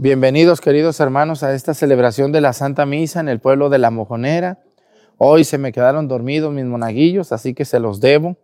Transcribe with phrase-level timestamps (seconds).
[0.00, 3.90] Bienvenidos queridos hermanos a esta celebración de la Santa Misa en el pueblo de La
[3.90, 4.60] Mojonera.
[5.16, 8.36] Hoy se me quedaron dormidos mis monaguillos, así que se los debo,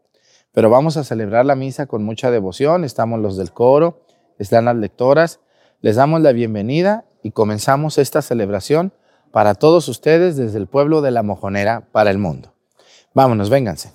[0.50, 2.82] pero vamos a celebrar la misa con mucha devoción.
[2.82, 4.02] Estamos los del coro,
[4.36, 5.38] están las lectoras.
[5.80, 8.92] Les damos la bienvenida y comenzamos esta celebración
[9.30, 12.52] para todos ustedes desde el pueblo de La Mojonera para el mundo.
[13.14, 13.92] Vámonos, vénganse.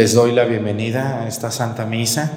[0.00, 2.32] Les doy la bienvenida a esta Santa Misa,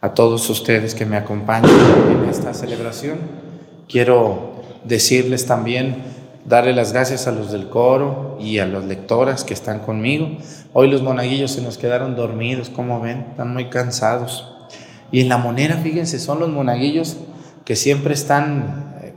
[0.00, 1.68] a todos ustedes que me acompañan
[2.12, 3.18] en esta celebración.
[3.88, 5.96] Quiero decirles también,
[6.44, 10.28] darle las gracias a los del coro y a las lectoras que están conmigo.
[10.74, 14.54] Hoy los monaguillos se nos quedaron dormidos, como ven, están muy cansados.
[15.10, 17.16] Y en la monera, fíjense, son los monaguillos
[17.64, 19.12] que siempre están eh,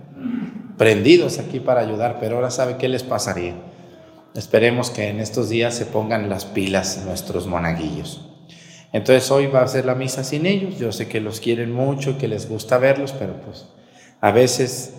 [0.75, 3.53] prendidos aquí para ayudar, pero ahora sabe qué les pasaría
[4.35, 8.25] Esperemos que en estos días se pongan las pilas nuestros monaguillos.
[8.91, 10.77] Entonces hoy va a ser la misa sin ellos.
[10.77, 13.67] Yo sé que los quieren mucho, que les gusta verlos, pero pues
[14.21, 14.93] a veces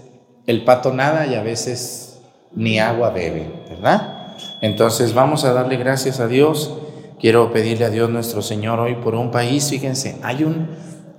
[0.46, 2.20] el pato nada y a veces
[2.54, 4.36] ni agua bebe, ¿verdad?
[4.60, 6.78] Entonces vamos a darle gracias a Dios.
[7.20, 9.68] Quiero pedirle a Dios nuestro Señor hoy por un país.
[9.70, 10.68] Fíjense, hay un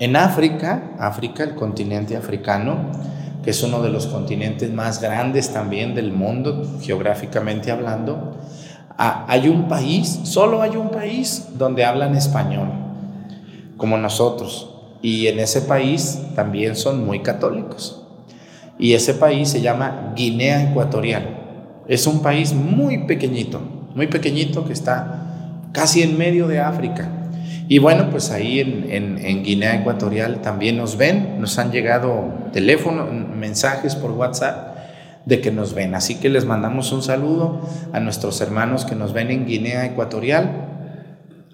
[0.01, 2.91] en África, África, el continente africano,
[3.43, 8.37] que es uno de los continentes más grandes también del mundo, geográficamente hablando,
[8.97, 12.69] hay un país, solo hay un país donde hablan español,
[13.77, 14.69] como nosotros,
[15.01, 18.03] y en ese país también son muy católicos.
[18.77, 21.37] Y ese país se llama Guinea Ecuatorial.
[21.87, 23.59] Es un país muy pequeñito,
[23.95, 27.09] muy pequeñito que está casi en medio de África.
[27.67, 33.07] Y bueno, pues ahí en, Guinea Ecuatorial también nos ven, nos han llegado teléfonos,
[33.41, 34.77] mensajes por WhatsApp
[35.25, 35.95] de que nos ven.
[35.95, 37.59] Así que les mandamos un saludo
[37.91, 40.69] a nuestros hermanos que nos ven en Guinea Ecuatorial,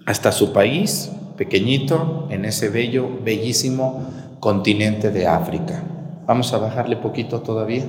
[0.06, 4.06] hasta su país, pequeñito, en ese bello, bellísimo
[4.40, 5.82] continente de África.
[6.26, 7.84] Vamos a bajarle poquito todavía.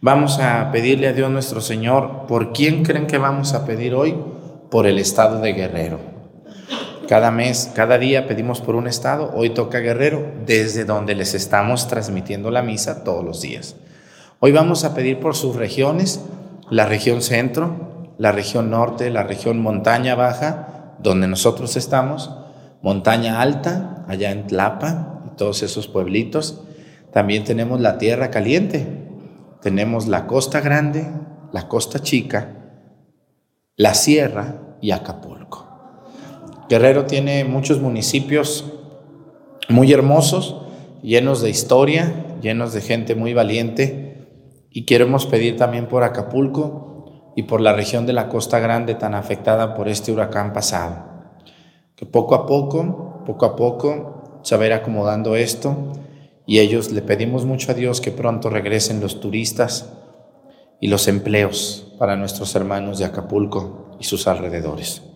[0.00, 4.14] Vamos a pedirle a Dios nuestro Señor, ¿por quién creen que vamos a pedir hoy?
[4.70, 6.13] Por el estado de Guerrero.
[7.08, 9.30] Cada mes, cada día pedimos por un estado.
[9.34, 13.76] Hoy toca Guerrero, desde donde les estamos transmitiendo la misa todos los días.
[14.40, 16.22] Hoy vamos a pedir por sus regiones,
[16.70, 22.30] la región centro, la región norte, la región montaña baja, donde nosotros estamos,
[22.80, 26.62] montaña alta, allá en Tlapa y todos esos pueblitos.
[27.12, 28.86] También tenemos la tierra caliente,
[29.60, 31.06] tenemos la costa grande,
[31.52, 32.48] la costa chica,
[33.76, 35.43] la sierra y Acapulco.
[36.68, 38.64] Guerrero tiene muchos municipios
[39.68, 40.62] muy hermosos,
[41.02, 44.28] llenos de historia, llenos de gente muy valiente.
[44.70, 49.14] Y queremos pedir también por Acapulco y por la región de la Costa Grande tan
[49.14, 51.04] afectada por este huracán pasado.
[51.96, 55.92] Que poco a poco, poco a poco, se va a acomodando esto
[56.46, 59.92] y ellos le pedimos mucho a Dios que pronto regresen los turistas
[60.80, 65.13] y los empleos para nuestros hermanos de Acapulco y sus alrededores.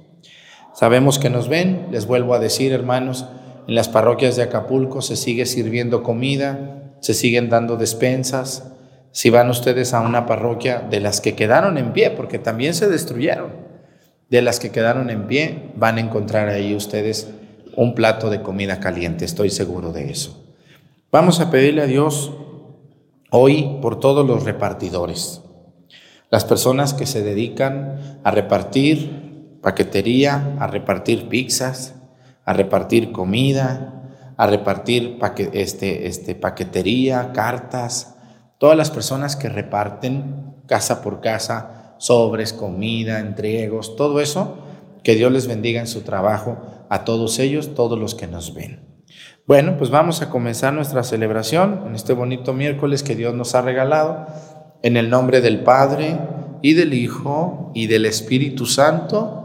[0.78, 3.26] Sabemos que nos ven, les vuelvo a decir, hermanos,
[3.66, 8.70] en las parroquias de Acapulco se sigue sirviendo comida, se siguen dando despensas.
[9.10, 12.88] Si van ustedes a una parroquia de las que quedaron en pie, porque también se
[12.88, 13.50] destruyeron,
[14.30, 17.28] de las que quedaron en pie, van a encontrar ahí ustedes
[17.74, 20.46] un plato de comida caliente, estoy seguro de eso.
[21.10, 22.30] Vamos a pedirle a Dios
[23.32, 25.42] hoy por todos los repartidores,
[26.30, 29.27] las personas que se dedican a repartir
[29.68, 31.94] paquetería, a repartir pizzas,
[32.46, 35.18] a repartir comida, a repartir
[35.52, 38.16] este, este, paquetería, cartas,
[38.56, 44.56] todas las personas que reparten casa por casa, sobres, comida, entregos, todo eso,
[45.02, 46.56] que Dios les bendiga en su trabajo
[46.88, 49.04] a todos ellos, todos los que nos ven.
[49.46, 53.60] Bueno, pues vamos a comenzar nuestra celebración en este bonito miércoles que Dios nos ha
[53.60, 54.28] regalado,
[54.82, 56.18] en el nombre del Padre
[56.62, 59.44] y del Hijo y del Espíritu Santo.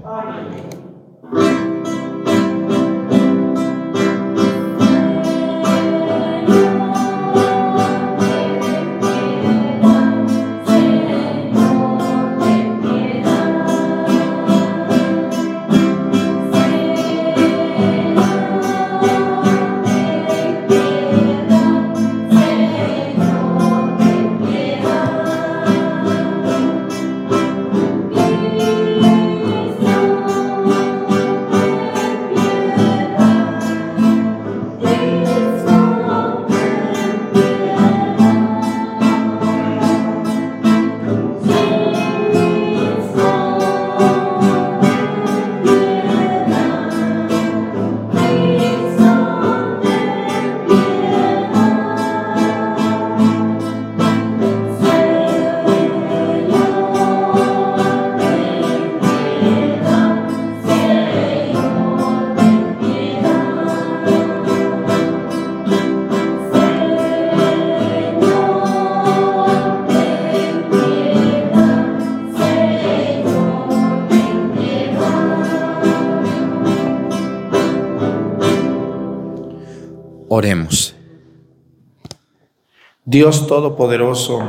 [83.21, 84.41] Dios Todopoderoso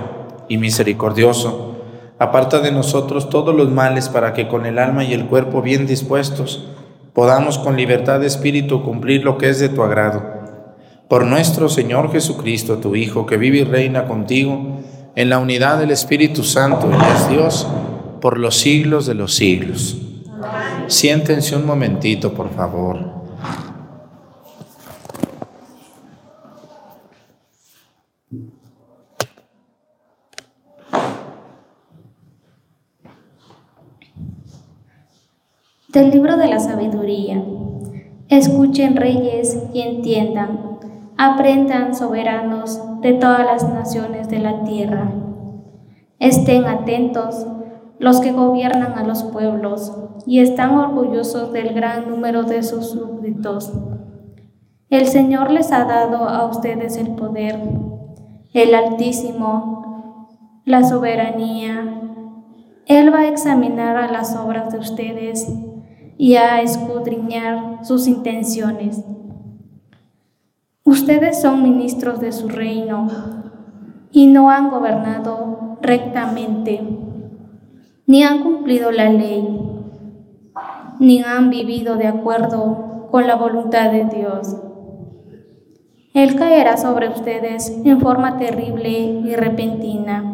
[0.49, 1.77] y Misericordioso,
[2.19, 5.87] aparta de nosotros todos los males para que con el alma y el cuerpo bien
[5.87, 6.71] dispuestos
[7.13, 10.23] podamos con libertad de espíritu cumplir lo que es de tu agrado.
[11.07, 14.79] Por nuestro Señor Jesucristo, tu Hijo, que vive y reina contigo
[15.17, 17.69] en la unidad del Espíritu Santo y Dios
[18.23, 19.99] por los siglos de los siglos.
[20.87, 23.22] Siéntense un momentito, por favor.
[35.93, 37.44] Del libro de la sabiduría.
[38.29, 40.79] Escuchen reyes y entiendan,
[41.19, 45.13] aprendan soberanos de todas las naciones de la tierra.
[46.19, 47.46] Estén atentos
[47.99, 49.93] los que gobiernan a los pueblos
[50.25, 53.70] y están orgullosos del gran número de sus súbditos.
[54.89, 57.61] El Señor les ha dado a ustedes el poder,
[58.55, 60.31] el Altísimo,
[60.65, 62.01] la soberanía.
[62.87, 65.46] Él va a examinar a las obras de ustedes
[66.19, 69.05] y a escudriñar sus intenciones.
[70.85, 73.09] Ustedes son ministros de su reino
[74.11, 76.81] y no han gobernado rectamente,
[78.07, 79.47] ni han cumplido la ley,
[80.99, 84.57] ni han vivido de acuerdo con la voluntad de Dios.
[86.15, 90.25] Él caerá sobre ustedes en forma terrible y repentina,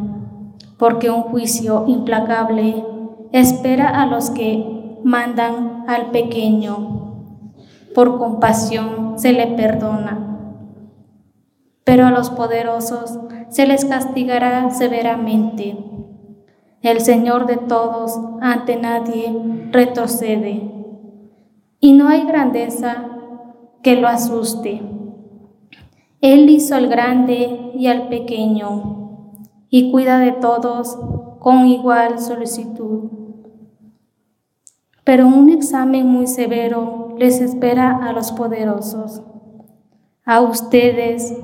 [0.77, 2.85] porque un juicio implacable
[3.33, 4.78] espera a los que
[5.09, 7.55] mandan al pequeño.
[7.95, 10.39] Por compasión se le perdona.
[11.83, 15.79] Pero a los poderosos se les castigará severamente.
[16.83, 19.35] El Señor de todos ante nadie
[19.73, 20.71] retrocede.
[21.81, 23.07] Y no hay grandeza
[23.83, 24.83] que lo asuste.
[26.21, 29.39] Él hizo al grande y al pequeño,
[29.71, 30.99] y cuida de todos
[31.39, 33.18] con igual solicitud.
[35.09, 39.23] Pero un examen muy severo les espera a los poderosos.
[40.27, 41.35] A ustedes,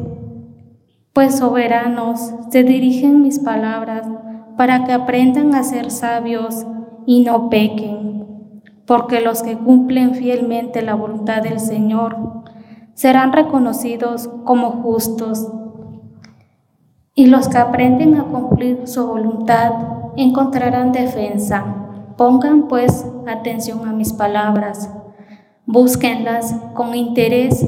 [1.15, 4.07] pues soberanos, se dirigen mis palabras
[4.59, 6.67] para que aprendan a ser sabios
[7.07, 12.19] y no pequen, porque los que cumplen fielmente la voluntad del Señor
[12.93, 15.51] serán reconocidos como justos,
[17.15, 19.73] y los que aprenden a cumplir su voluntad
[20.17, 21.84] encontrarán defensa.
[22.17, 24.89] Pongan pues atención a mis palabras,
[25.67, 27.67] búsquenlas con interés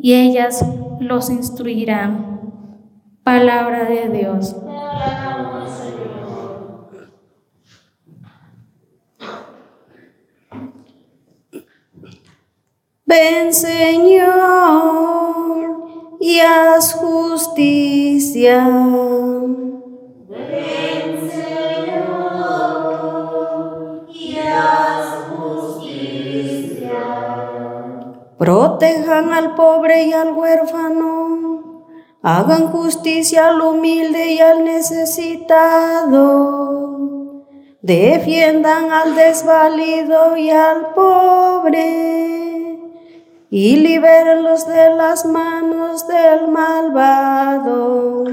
[0.00, 0.64] y ellas
[1.00, 2.40] los instruirán.
[3.22, 4.56] Palabra de Dios.
[13.04, 14.28] Ven Señor
[16.20, 18.66] y haz justicia.
[20.28, 20.97] Ven
[28.38, 31.86] Protejan al pobre y al huérfano.
[32.22, 36.18] Hagan justicia al humilde y al necesitado.
[37.82, 42.18] Defiendan al desvalido y al pobre
[43.50, 48.24] y libérenlos de las manos del malvado.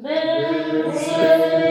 [0.00, 1.63] Ven,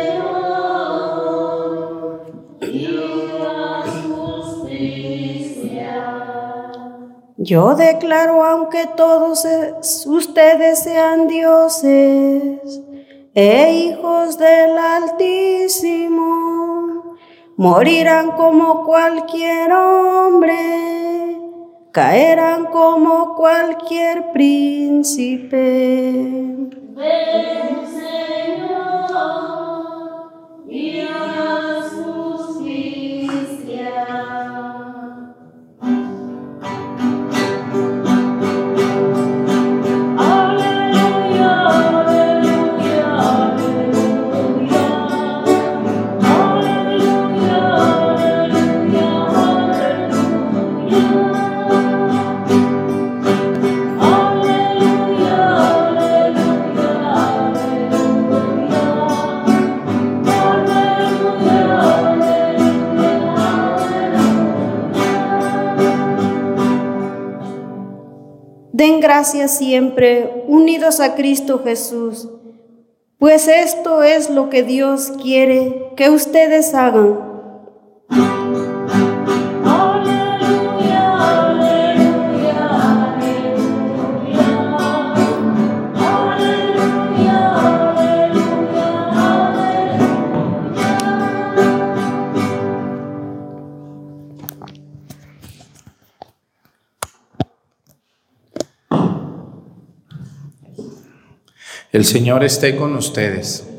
[7.45, 9.45] Yo declaro, aunque todos
[10.05, 12.81] ustedes sean dioses
[13.35, 16.23] e hijos del Altísimo,
[17.57, 20.83] morirán como cualquier hombre
[21.91, 25.59] caerán como cualquier príncipe.
[26.95, 29.11] Ven, Señor,
[30.69, 31.01] y
[68.73, 72.27] Den gracias siempre unidos a Cristo Jesús,
[73.19, 77.32] pues esto es lo que Dios quiere que ustedes hagan.
[101.93, 103.69] El Señor esté con ustedes.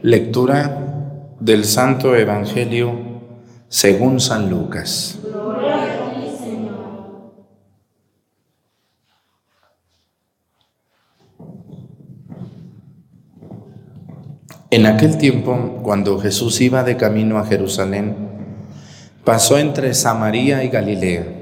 [0.00, 2.98] Lectura del Santo Evangelio
[3.68, 5.18] según San Lucas.
[14.70, 18.16] En aquel tiempo, cuando Jesús iba de camino a Jerusalén,
[19.26, 21.41] pasó entre Samaria y Galilea.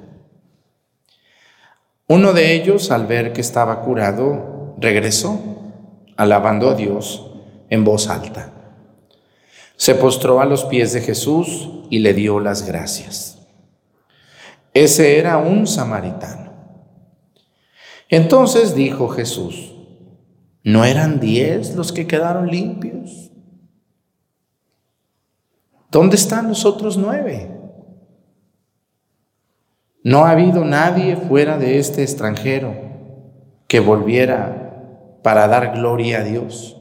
[2.11, 5.39] Uno de ellos, al ver que estaba curado, regresó,
[6.17, 7.31] alabando a Dios
[7.69, 8.51] en voz alta.
[9.77, 13.47] Se postró a los pies de Jesús y le dio las gracias.
[14.73, 16.51] Ese era un samaritano.
[18.09, 19.73] Entonces dijo Jesús,
[20.65, 23.31] ¿no eran diez los que quedaron limpios?
[25.89, 27.60] ¿Dónde están los otros nueve?
[30.03, 32.75] No ha habido nadie fuera de este extranjero
[33.67, 36.77] que volviera para dar gloria a Dios.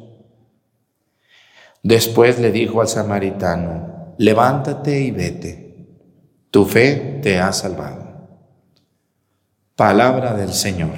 [1.83, 5.87] Después le dijo al samaritano, levántate y vete,
[6.51, 8.07] tu fe te ha salvado.
[9.77, 10.95] Palabra del Señor.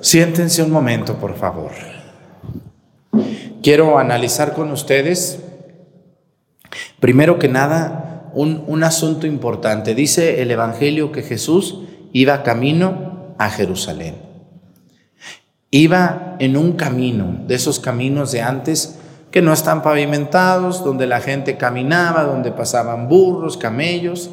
[0.00, 1.72] Siéntense un momento, por favor.
[3.62, 5.40] Quiero analizar con ustedes
[7.00, 9.94] Primero que nada, un, un asunto importante.
[9.94, 11.80] Dice el Evangelio que Jesús
[12.12, 14.16] iba camino a Jerusalén.
[15.70, 18.98] Iba en un camino, de esos caminos de antes
[19.30, 24.30] que no están pavimentados, donde la gente caminaba, donde pasaban burros, camellos.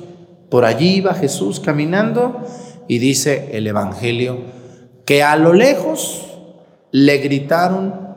[0.50, 2.42] Por allí iba Jesús caminando
[2.88, 4.40] y dice el Evangelio
[5.06, 6.26] que a lo lejos
[6.92, 8.16] le gritaron,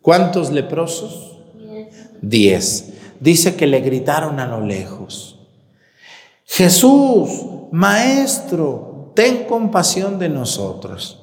[0.00, 1.38] ¿cuántos leprosos?
[2.22, 2.89] Diez.
[3.20, 5.38] Dice que le gritaron a lo lejos,
[6.46, 7.28] Jesús,
[7.70, 11.22] Maestro, ten compasión de nosotros.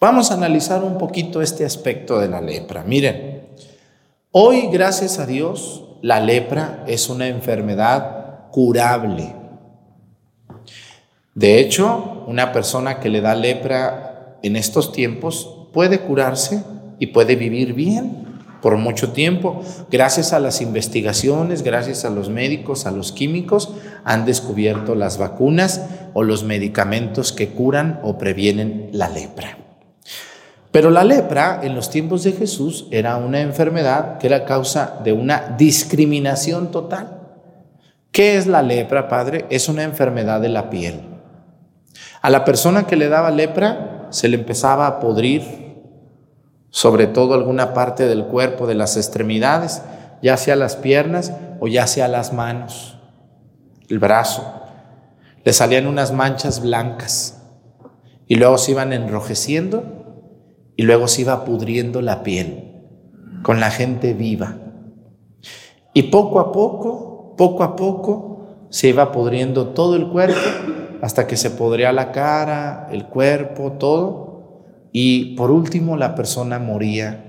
[0.00, 2.84] Vamos a analizar un poquito este aspecto de la lepra.
[2.84, 3.48] Miren,
[4.30, 9.34] hoy gracias a Dios, la lepra es una enfermedad curable.
[11.34, 16.62] De hecho, una persona que le da lepra en estos tiempos puede curarse
[16.98, 18.31] y puede vivir bien
[18.62, 19.62] por mucho tiempo.
[19.90, 25.82] Gracias a las investigaciones, gracias a los médicos, a los químicos, han descubierto las vacunas
[26.14, 29.58] o los medicamentos que curan o previenen la lepra.
[30.70, 35.12] Pero la lepra en los tiempos de Jesús era una enfermedad que era causa de
[35.12, 37.18] una discriminación total.
[38.10, 39.44] ¿Qué es la lepra, Padre?
[39.50, 41.00] Es una enfermedad de la piel.
[42.22, 45.61] A la persona que le daba lepra se le empezaba a podrir
[46.72, 49.82] sobre todo alguna parte del cuerpo, de las extremidades,
[50.22, 52.96] ya sea las piernas o ya sea las manos,
[53.90, 54.42] el brazo.
[55.44, 57.42] Le salían unas manchas blancas
[58.26, 59.84] y luego se iban enrojeciendo
[60.74, 62.80] y luego se iba pudriendo la piel
[63.42, 64.56] con la gente viva.
[65.92, 70.40] Y poco a poco, poco a poco, se iba pudriendo todo el cuerpo
[71.02, 74.31] hasta que se podría la cara, el cuerpo, todo
[74.92, 77.24] y por último la persona moría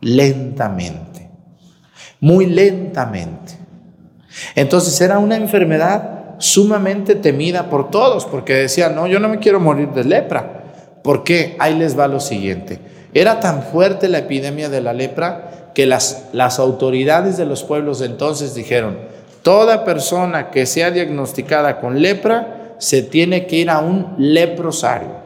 [0.00, 1.28] lentamente,
[2.20, 3.54] muy lentamente.
[4.54, 9.60] Entonces era una enfermedad sumamente temida por todos, porque decían, no, yo no me quiero
[9.60, 10.62] morir de lepra.
[11.02, 11.56] ¿Por qué?
[11.58, 12.78] Ahí les va lo siguiente.
[13.12, 17.98] Era tan fuerte la epidemia de la lepra que las, las autoridades de los pueblos
[17.98, 18.98] de entonces dijeron,
[19.42, 25.23] toda persona que sea diagnosticada con lepra se tiene que ir a un leprosario.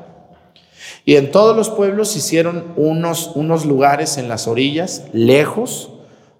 [1.08, 5.88] Y en todos los pueblos hicieron unos, unos lugares en las orillas, lejos,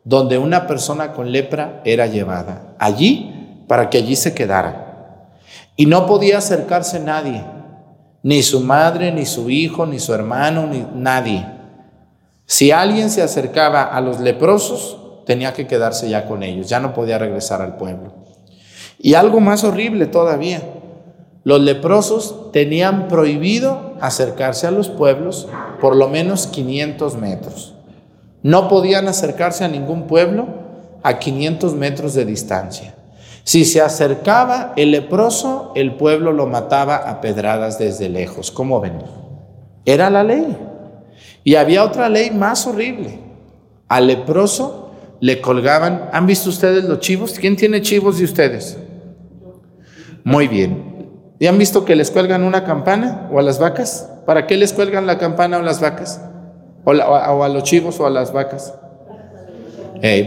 [0.05, 2.75] donde una persona con lepra era llevada.
[2.79, 5.31] Allí, para que allí se quedara.
[5.75, 7.47] Y no podía acercarse nadie,
[8.23, 11.47] ni su madre, ni su hijo, ni su hermano, ni nadie.
[12.45, 16.93] Si alguien se acercaba a los leprosos, tenía que quedarse ya con ellos, ya no
[16.93, 18.13] podía regresar al pueblo.
[18.99, 20.61] Y algo más horrible todavía,
[21.49, 25.49] los leprosos tenían prohibido acercarse a los pueblos
[25.81, 27.75] por lo menos 500 metros.
[28.43, 30.47] No podían acercarse a ningún pueblo
[31.03, 32.95] a 500 metros de distancia.
[33.45, 38.51] Si se acercaba el leproso, el pueblo lo mataba a pedradas desde lejos.
[38.51, 38.99] ¿Cómo ven?
[39.87, 40.55] Era la ley.
[41.45, 43.21] Y había otra ley más horrible.
[43.89, 47.39] Al leproso le colgaban, ¿han visto ustedes los chivos?
[47.39, 48.77] ¿Quién tiene chivos de ustedes?
[50.25, 50.98] Muy bien.
[51.39, 54.11] ¿Y han visto que les cuelgan una campana o a las vacas?
[54.27, 56.21] ¿Para qué les cuelgan la campana o las vacas?
[56.85, 58.75] O, a los chivos o a las vacas.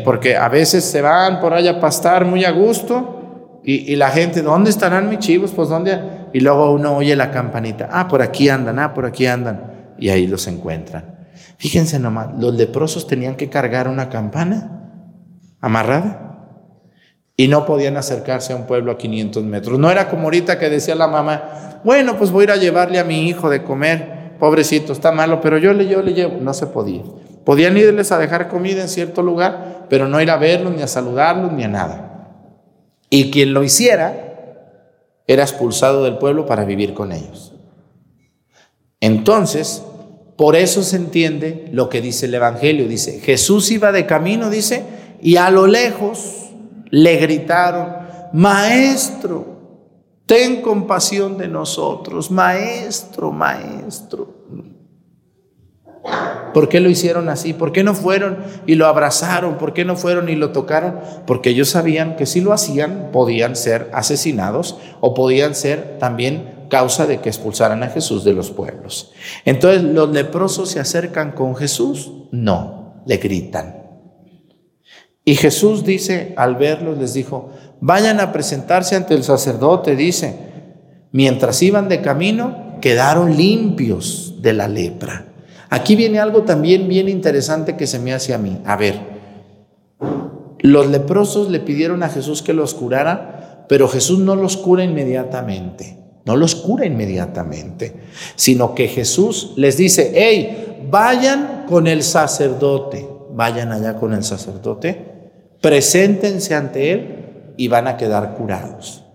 [0.05, 3.21] porque a veces se van por allá a pastar muy a gusto
[3.63, 5.51] y, la gente, ¿dónde estarán mis chivos?
[5.51, 5.99] Pues ¿dónde?
[6.33, 9.93] Y luego uno oye la campanita, ah, por aquí andan, ah, por aquí andan.
[9.99, 11.27] Y ahí los encuentran.
[11.57, 14.81] Fíjense nomás, los leprosos tenían que cargar una campana
[15.59, 16.30] amarrada
[17.37, 19.79] y no podían acercarse a un pueblo a 500 metros.
[19.79, 22.99] No era como ahorita que decía la mamá, bueno, pues voy a ir a llevarle
[22.99, 26.37] a mi hijo de comer, pobrecito, está malo, pero yo le, yo le llevo.
[26.39, 27.01] No se podía.
[27.43, 30.87] Podían irles a dejar comida en cierto lugar, pero no ir a verlos, ni a
[30.87, 32.29] saludarlos, ni a nada.
[33.09, 34.27] Y quien lo hiciera
[35.27, 37.53] era expulsado del pueblo para vivir con ellos.
[38.99, 39.83] Entonces,
[40.37, 42.87] por eso se entiende lo que dice el Evangelio.
[42.87, 44.83] Dice, Jesús iba de camino, dice,
[45.21, 46.40] y a lo lejos
[46.91, 47.87] le gritaron,
[48.33, 49.45] Maestro,
[50.25, 54.41] ten compasión de nosotros, Maestro, Maestro.
[56.53, 57.53] ¿Por qué lo hicieron así?
[57.53, 59.57] ¿Por qué no fueron y lo abrazaron?
[59.57, 60.99] ¿Por qué no fueron y lo tocaron?
[61.25, 67.05] Porque ellos sabían que si lo hacían podían ser asesinados o podían ser también causa
[67.05, 69.11] de que expulsaran a Jesús de los pueblos.
[69.45, 72.11] Entonces, ¿los leprosos se acercan con Jesús?
[72.31, 73.80] No, le gritan.
[75.23, 80.35] Y Jesús dice, al verlos, les dijo, vayan a presentarse ante el sacerdote, dice,
[81.11, 85.27] mientras iban de camino, quedaron limpios de la lepra.
[85.69, 88.59] Aquí viene algo también bien interesante que se me hace a mí.
[88.65, 89.11] A ver,
[90.63, 95.97] Los leprosos le pidieron a Jesús que los curara, pero Jesús no los cura inmediatamente.
[96.23, 97.95] No los cura inmediatamente,
[98.35, 105.10] sino que Jesús les dice, hey, vayan con el sacerdote, vayan allá con el sacerdote,
[105.61, 109.05] preséntense ante él y van a quedar curados.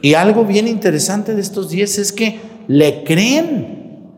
[0.00, 4.12] Y algo bien interesante de estos días es que le creen,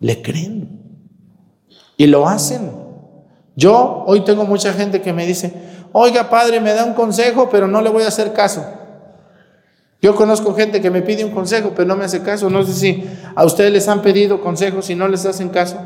[0.00, 0.80] le creen
[1.96, 2.70] y lo hacen.
[3.54, 5.52] Yo hoy tengo mucha gente que me dice,
[5.92, 8.64] oiga padre, me da un consejo, pero no le voy a hacer caso.
[10.02, 12.50] Yo conozco gente que me pide un consejo, pero no me hace caso.
[12.50, 15.78] No sé si a ustedes les han pedido consejos y no les hacen caso.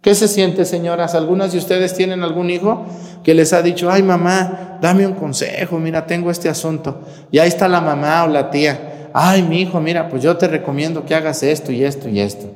[0.00, 1.14] ¿Qué se siente, señoras?
[1.14, 2.86] Algunas de ustedes tienen algún hijo
[3.24, 7.00] que les ha dicho, ay mamá, dame un consejo, mira, tengo este asunto.
[7.32, 10.46] Y ahí está la mamá o la tía, ay mi hijo, mira, pues yo te
[10.46, 12.48] recomiendo que hagas esto y esto y esto.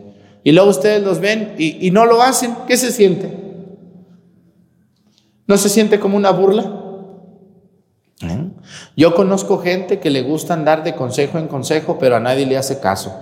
[0.45, 3.31] Y luego ustedes los ven y, no lo hacen, ¿qué se siente?
[5.47, 6.81] ¿No se siente como una burla?
[8.23, 8.51] ¿Eh?
[8.97, 12.57] Yo conozco gente que le gusta andar de consejo en consejo, pero a nadie le
[12.57, 13.13] hace caso.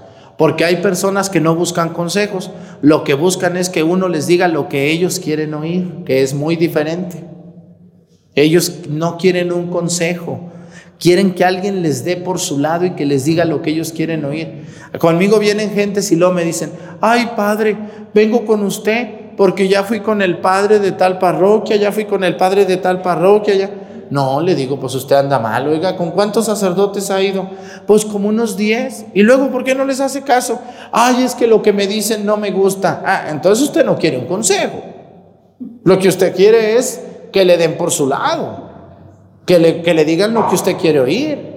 [0.41, 2.51] Porque hay personas que no buscan consejos,
[2.81, 6.33] lo que buscan es que uno les diga lo que ellos quieren oír, que es
[6.33, 7.23] muy diferente.
[8.35, 10.51] Ellos no quieren un consejo,
[10.99, 13.93] quieren que alguien les dé por su lado y que les diga lo que ellos
[13.93, 14.65] quieren oír.
[14.99, 16.73] Conmigo vienen gentes y luego me dicen,
[17.03, 17.77] ay padre,
[18.15, 22.25] vengo con usted porque ya fui con el padre de tal parroquia, ya fui con
[22.25, 23.71] el padre de tal parroquia, ya.
[24.11, 25.69] No, le digo, pues usted anda mal.
[25.69, 27.49] Oiga, ¿con cuántos sacerdotes ha ido?
[27.87, 29.07] Pues como unos 10.
[29.15, 30.59] Y luego, ¿por qué no les hace caso?
[30.91, 33.03] Ay, es que lo que me dicen no me gusta.
[33.07, 34.83] Ah, entonces usted no quiere un consejo.
[35.85, 37.01] Lo que usted quiere es
[37.33, 38.69] que le den por su lado.
[39.47, 41.51] Que le, que le digan lo que usted quiere oír.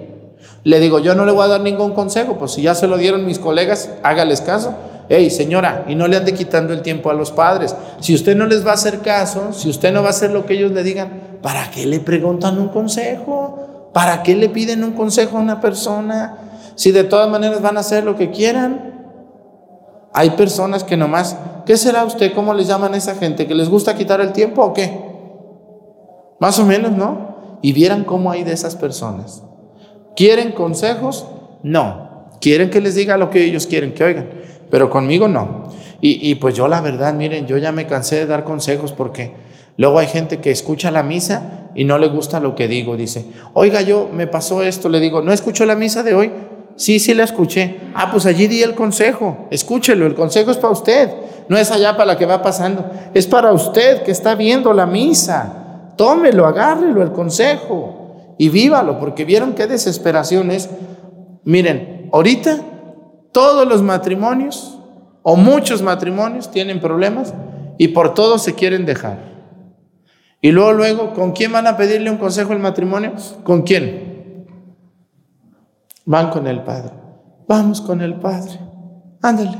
[0.62, 2.38] Le digo, yo no le voy a dar ningún consejo.
[2.38, 4.74] Pues si ya se lo dieron mis colegas, hágales caso.
[5.08, 7.76] Hey, señora, y no le ande quitando el tiempo a los padres.
[8.00, 10.46] Si usted no les va a hacer caso, si usted no va a hacer lo
[10.46, 13.90] que ellos le digan, ¿para qué le preguntan un consejo?
[13.92, 16.38] ¿Para qué le piden un consejo a una persona?
[16.74, 18.92] Si de todas maneras van a hacer lo que quieran.
[20.12, 21.36] Hay personas que nomás,
[21.66, 22.32] ¿qué será usted?
[22.34, 23.46] ¿Cómo les llaman a esa gente?
[23.46, 25.00] ¿Que les gusta quitar el tiempo o qué?
[26.38, 27.58] Más o menos, ¿no?
[27.62, 29.42] Y vieran cómo hay de esas personas.
[30.16, 31.26] ¿Quieren consejos?
[31.62, 32.28] No.
[32.40, 34.28] ¿Quieren que les diga lo que ellos quieren que oigan?
[34.74, 35.68] Pero conmigo no.
[36.00, 39.32] Y, pues yo la verdad, miren, yo ya me cansé de dar consejos porque
[39.76, 42.96] luego hay gente que escucha la misa y no le gusta lo que digo.
[42.96, 46.32] Dice, oiga, yo me pasó esto, le digo, ¿no escuchó la misa de hoy?
[46.74, 47.76] Sí, sí la escuché.
[47.94, 49.46] Ah, pues allí di el consejo.
[49.52, 51.08] Escúchelo, el consejo es para usted.
[51.48, 52.84] No es allá para la que va pasando.
[53.14, 55.92] Es para usted que está viendo la misa.
[55.96, 60.68] Tómelo, agárrelo el consejo y vívalo, porque vieron qué desesperación es.
[61.44, 62.73] Miren, ahorita
[63.34, 64.78] todos los matrimonios
[65.22, 67.34] o muchos matrimonios tienen problemas
[67.76, 69.18] y por todo se quieren dejar.
[70.40, 73.12] Y luego, luego, ¿con quién van a pedirle un consejo el matrimonio?
[73.42, 74.46] ¿Con quién?
[76.04, 76.92] Van con el Padre.
[77.48, 78.60] Vamos con el Padre.
[79.20, 79.58] Ándale.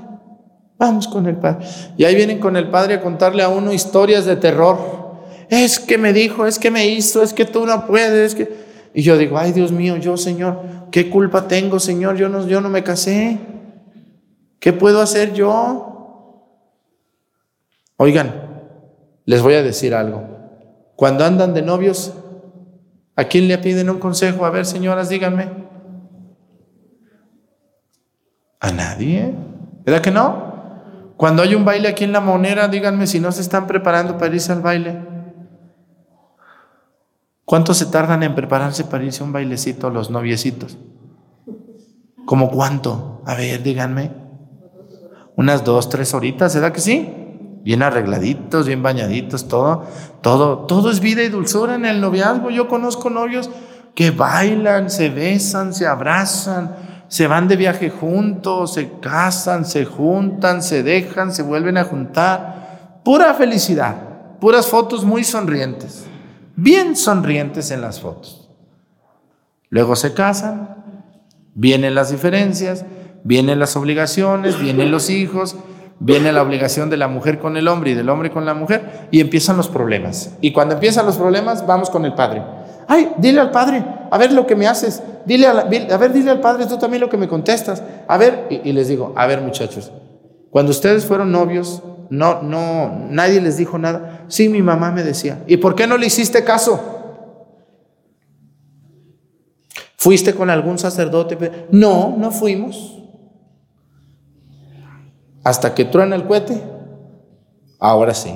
[0.79, 1.67] Vamos con el Padre.
[1.97, 4.79] Y ahí vienen con el Padre a contarle a uno historias de terror.
[5.49, 8.37] Es que me dijo, es que me hizo, es que tú no puedes.
[8.37, 8.55] que...
[8.95, 10.61] Y yo digo, ay Dios mío, yo Señor,
[10.93, 12.17] ¿qué culpa tengo, Señor?
[12.17, 13.54] Yo no, yo no me casé.
[14.65, 16.49] ¿Qué puedo hacer yo?
[17.99, 18.33] Oigan,
[19.27, 20.27] les voy a decir algo.
[20.97, 22.15] Cuando andan de novios,
[23.15, 24.47] ¿a quién le piden un consejo?
[24.47, 25.51] A ver, señoras, díganme.
[28.59, 29.35] A nadie.
[29.85, 31.13] ¿Verdad que no?
[31.19, 34.35] Cuando hay un baile aquí en la monera, díganme si no se están preparando para
[34.35, 34.99] irse al baile.
[37.45, 40.79] ¿Cuánto se tardan en prepararse para irse a un bailecito los noviecitos?
[42.25, 43.21] ¿Cómo cuánto?
[43.27, 44.24] A ver, díganme
[45.37, 47.13] unas dos, tres horitas, ¿verdad que sí?
[47.63, 49.85] Bien arregladitos, bien bañaditos, todo,
[50.21, 52.51] todo, todo es vida y dulzura en el noviazgo.
[52.51, 53.51] Yo conozco novios
[53.95, 56.77] que bailan, se besan, se abrazan,
[57.09, 63.01] se van de viaje juntos, se casan, se juntan, se dejan, se vuelven a juntar.
[63.05, 63.97] Pura felicidad,
[64.41, 66.07] puras fotos muy sonrientes,
[66.57, 68.51] bien sonrientes en las fotos.
[69.71, 70.85] Luego se casan,
[71.55, 72.85] vienen las diferencias,
[73.25, 75.57] Vienen las obligaciones, vienen los hijos,
[75.99, 79.09] viene la obligación de la mujer con el hombre y del hombre con la mujer
[79.11, 80.35] y empiezan los problemas.
[80.43, 82.43] Y cuando empiezan los problemas, vamos con el padre.
[82.87, 85.03] Ay, dile al padre, a ver lo que me haces.
[85.25, 87.83] Dile a, ver, dile al padre tú también lo que me contestas.
[88.07, 89.91] A ver, y, y les digo, a ver muchachos,
[90.51, 94.27] cuando ustedes fueron novios, no, no, nadie les dijo nada.
[94.29, 96.79] Sí, mi mamá me decía, ¿y por qué no le hiciste caso?
[99.97, 101.67] ¿Fuiste con algún sacerdote?
[101.71, 103.04] No, no fuimos
[105.45, 106.61] hasta que truena el cohete,
[107.79, 108.35] ahora sí.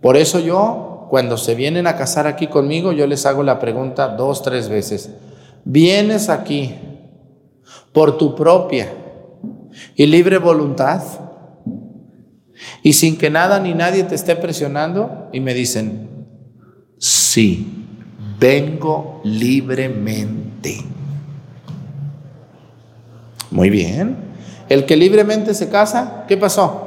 [0.00, 4.08] Por eso yo, cuando se vienen a casar aquí conmigo, yo les hago la pregunta
[4.08, 5.10] dos, tres veces.
[5.64, 6.74] ¿Vienes aquí
[7.92, 8.92] por tu propia
[9.94, 11.02] y libre voluntad?
[12.82, 16.26] Y sin que nada ni nadie te esté presionando y me dicen,
[16.98, 17.86] sí,
[18.38, 20.78] vengo libremente.
[23.50, 24.31] Muy bien.
[24.72, 26.80] El que libremente se casa, ¿qué pasó?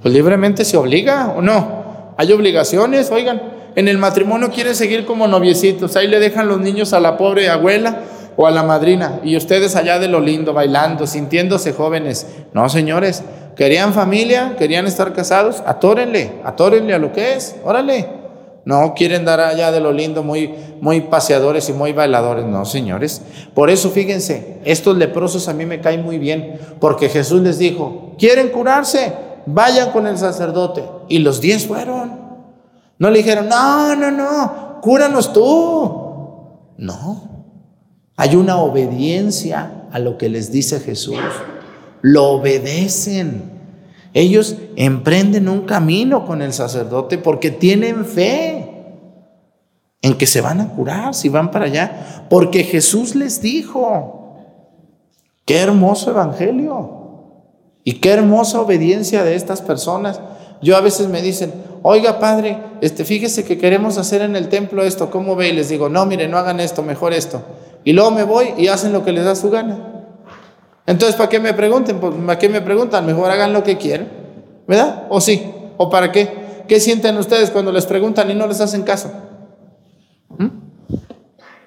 [0.00, 2.14] Pues libremente se obliga o no.
[2.16, 3.42] Hay obligaciones, oigan,
[3.76, 7.50] en el matrimonio quieren seguir como noviecitos, ahí le dejan los niños a la pobre
[7.50, 8.00] abuela
[8.38, 12.26] o a la madrina y ustedes allá de lo lindo, bailando, sintiéndose jóvenes.
[12.54, 13.22] No, señores,
[13.54, 18.21] querían familia, querían estar casados, atórenle, atórenle a lo que es, órale.
[18.64, 22.44] No quieren dar allá de lo lindo, muy, muy paseadores y muy bailadores.
[22.44, 23.22] No, señores.
[23.54, 28.14] Por eso, fíjense, estos leprosos a mí me caen muy bien, porque Jesús les dijo,
[28.18, 29.12] ¿quieren curarse?
[29.46, 30.84] Vayan con el sacerdote.
[31.08, 32.20] Y los diez fueron.
[32.98, 36.70] No le dijeron, no, no, no, cúranos tú.
[36.76, 37.32] No.
[38.16, 41.18] Hay una obediencia a lo que les dice Jesús.
[42.00, 43.51] Lo obedecen.
[44.14, 48.68] Ellos emprenden un camino con el sacerdote porque tienen fe
[50.02, 52.26] en que se van a curar si van para allá.
[52.28, 54.36] Porque Jesús les dijo,
[55.46, 57.00] qué hermoso evangelio
[57.84, 60.20] y qué hermosa obediencia de estas personas.
[60.60, 64.82] Yo a veces me dicen, oiga padre, este, fíjese que queremos hacer en el templo
[64.82, 65.48] esto, ¿cómo ve?
[65.48, 67.42] Y les digo, no, mire, no hagan esto, mejor esto.
[67.84, 69.91] Y luego me voy y hacen lo que les da su gana.
[70.86, 72.00] Entonces, ¿para qué me pregunten?
[72.00, 73.06] Pues, ¿Para qué me preguntan?
[73.06, 74.08] Mejor hagan lo que quieran,
[74.66, 75.04] ¿verdad?
[75.08, 75.50] ¿O sí?
[75.76, 76.28] ¿O para qué?
[76.66, 79.12] ¿Qué sienten ustedes cuando les preguntan y no les hacen caso?
[80.36, 80.48] ¿Mm?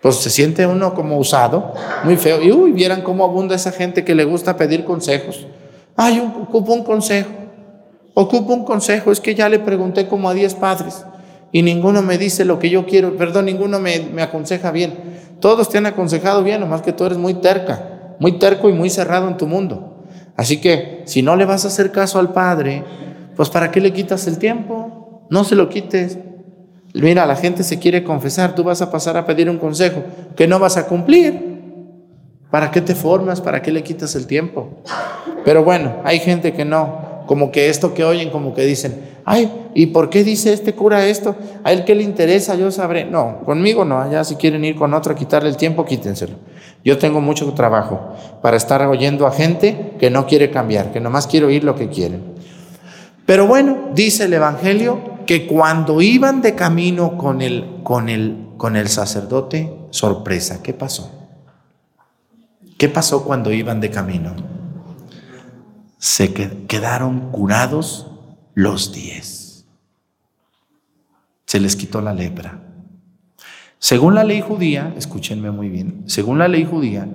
[0.01, 1.73] Pues se siente uno como usado,
[2.03, 2.41] muy feo.
[2.41, 5.47] Y uy, vieran cómo abunda esa gente que le gusta pedir consejos.
[5.95, 7.29] Ay, ocupo un consejo.
[8.13, 9.11] Ocupo un consejo.
[9.11, 11.05] Es que ya le pregunté como a 10 padres
[11.51, 13.15] y ninguno me dice lo que yo quiero.
[13.15, 14.93] Perdón, ninguno me, aconseja bien.
[15.39, 18.89] Todos te han aconsejado bien, nomás que tú eres muy terca muy terco y muy
[18.89, 20.03] cerrado en tu mundo.
[20.35, 22.83] Así que si no le vas a hacer caso al Padre,
[23.35, 25.25] pues ¿para qué le quitas el tiempo?
[25.29, 26.17] No se lo quites.
[26.93, 30.03] Mira, la gente se quiere confesar, tú vas a pasar a pedir un consejo
[30.35, 31.55] que no vas a cumplir.
[32.49, 33.41] ¿Para qué te formas?
[33.41, 34.69] ¿Para qué le quitas el tiempo?
[35.43, 39.69] Pero bueno, hay gente que no, como que esto que oyen, como que dicen, ay,
[39.73, 41.35] ¿y por qué dice este cura esto?
[41.63, 43.05] A él que le interesa, yo sabré.
[43.05, 46.35] No, conmigo no, allá si quieren ir con otro a quitarle el tiempo, quítenselo.
[46.83, 51.25] Yo tengo mucho trabajo para estar oyendo a gente que no quiere cambiar, que nomás
[51.25, 52.35] quiere oír lo que quieren.
[53.25, 58.75] Pero bueno, dice el Evangelio que cuando iban de camino con el, con el, con
[58.75, 61.11] el sacerdote, sorpresa, ¿qué pasó?
[62.77, 64.35] ¿Qué pasó cuando iban de camino?
[65.97, 68.11] Se quedaron curados
[68.55, 69.65] los diez.
[71.45, 72.61] Se les quitó la lepra.
[73.77, 77.07] Según la ley judía, escúchenme muy bien, según la ley judía,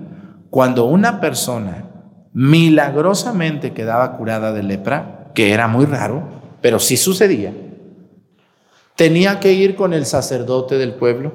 [0.50, 1.87] cuando una persona
[2.33, 6.29] milagrosamente quedaba curada de lepra, que era muy raro,
[6.61, 7.53] pero sí sucedía,
[8.94, 11.33] tenía que ir con el sacerdote del pueblo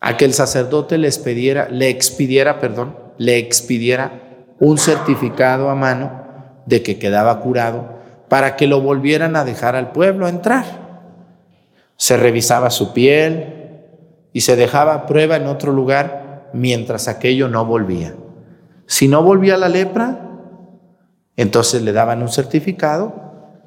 [0.00, 4.20] a que el sacerdote le expidiera, le expidiera, perdón, le expidiera
[4.60, 6.12] un certificado a mano
[6.66, 7.99] de que quedaba curado
[8.30, 10.64] para que lo volvieran a dejar al pueblo entrar.
[11.96, 13.60] Se revisaba su piel,
[14.32, 18.14] y se dejaba a prueba en otro lugar mientras aquello no volvía.
[18.86, 20.28] Si no volvía la lepra,
[21.36, 23.12] entonces le daban un certificado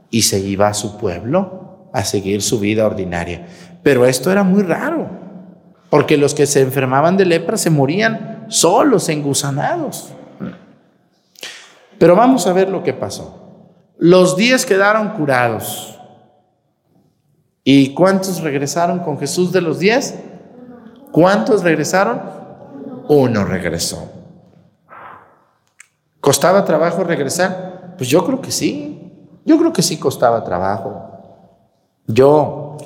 [0.10, 3.48] y se iba a su pueblo a seguir su vida ordinaria.
[3.84, 5.10] Pero esto era muy raro,
[5.90, 10.10] porque los que se enfermaban de lepra se morían solos, engusanados.
[11.98, 13.43] Pero vamos a ver lo que pasó.
[13.98, 16.00] Los diez quedaron curados.
[17.64, 20.16] ¿Y cuántos regresaron con Jesús de los diez?
[21.12, 22.22] ¿Cuántos regresaron?
[23.08, 24.12] Uno regresó.
[26.20, 27.96] ¿Costaba trabajo regresar?
[27.98, 29.12] Pues yo creo que sí.
[29.46, 31.10] Yo creo que sí costaba trabajo.
[32.08, 32.78] Yo,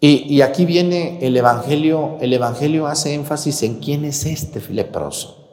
[0.00, 5.48] y, aquí viene el Evangelio, el Evangelio hace énfasis en quién es este leproso.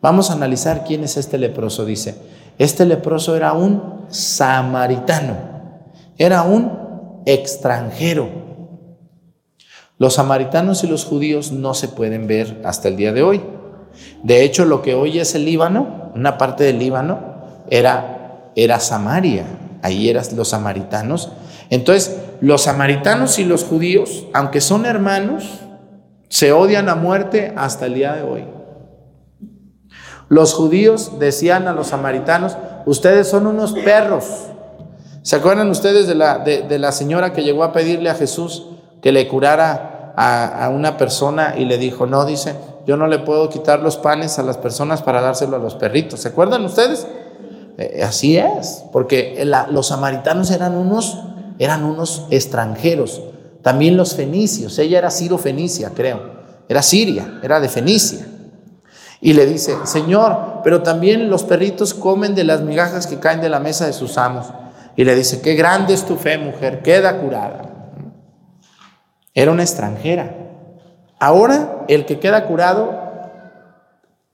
[0.00, 1.84] Vamos a analizar quién es este leproso.
[1.84, 2.16] Dice,
[2.58, 5.36] este leproso era un samaritano,
[6.18, 8.28] era un extranjero.
[9.98, 13.42] Los samaritanos y los judíos no se pueden ver hasta el día de hoy.
[14.22, 17.20] De hecho, lo que hoy es el Líbano, una parte del Líbano,
[17.70, 19.44] era, era Samaria.
[19.82, 21.32] Ahí eran los samaritanos.
[21.70, 25.60] Entonces, los samaritanos y los judíos, aunque son hermanos,
[26.28, 28.44] se odian a muerte hasta el día de hoy.
[30.28, 34.24] Los judíos decían a los samaritanos, ustedes son unos perros.
[35.22, 38.66] ¿Se acuerdan ustedes de la, de, la señora que llegó a pedirle a Jesús
[39.02, 42.54] que le curara a, a, una persona y le dijo, no, dice,
[42.86, 46.20] yo no le puedo quitar los panes a las personas para dárselo a los perritos.
[46.20, 47.06] ¿Se acuerdan ustedes?
[47.78, 51.16] Eh, así es, porque los samaritanos eran unos,
[51.60, 53.22] eran unos extranjeros,
[53.62, 56.38] también los fenicios, ella era Ciro-Fenicia, creo,
[56.68, 58.26] era Siria, era de Fenicia.
[59.20, 63.48] Y le dice, Señor, pero también los perritos comen de las migajas que caen de
[63.48, 64.46] la mesa de sus amos.
[64.96, 67.62] Y le dice, qué grande es tu fe, mujer, queda curada.
[69.34, 70.34] Era una extranjera.
[71.18, 72.92] Ahora el que queda curado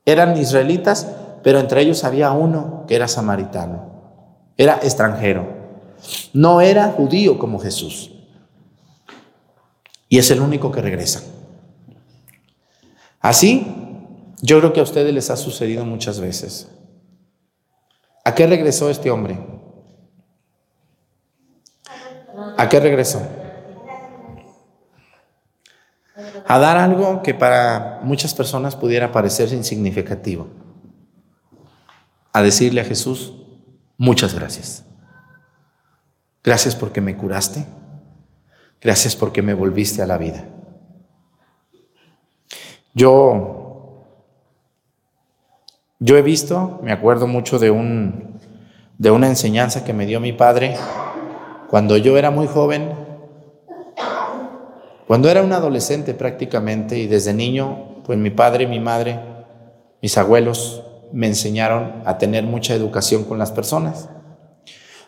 [0.05, 1.07] eran israelitas
[1.45, 3.85] pero entre ellos había uno que era samaritano,
[4.57, 5.47] era extranjero,
[6.33, 8.13] no era judío como Jesús.
[10.09, 11.23] Y es el único que regresa.
[13.21, 13.84] Así,
[14.47, 16.69] yo creo que a ustedes les ha sucedido muchas veces.
[18.25, 19.39] ¿A qué regresó este hombre?
[22.59, 23.27] ¿A qué regresó?
[26.47, 30.49] A dar algo que para muchas personas pudiera parecer insignificativo
[32.31, 33.33] a decirle a Jesús,
[33.97, 34.85] muchas gracias.
[36.43, 37.65] Gracias porque me curaste.
[38.79, 40.45] Gracias porque me volviste a la vida.
[42.93, 43.64] Yo,
[45.99, 48.39] yo he visto, me acuerdo mucho de, un,
[48.99, 50.77] de una enseñanza que me dio mi padre
[51.69, 52.93] cuando yo era muy joven,
[55.07, 59.21] cuando era un adolescente prácticamente y desde niño, pues mi padre, mi madre,
[60.03, 64.09] mis abuelos me enseñaron a tener mucha educación con las personas.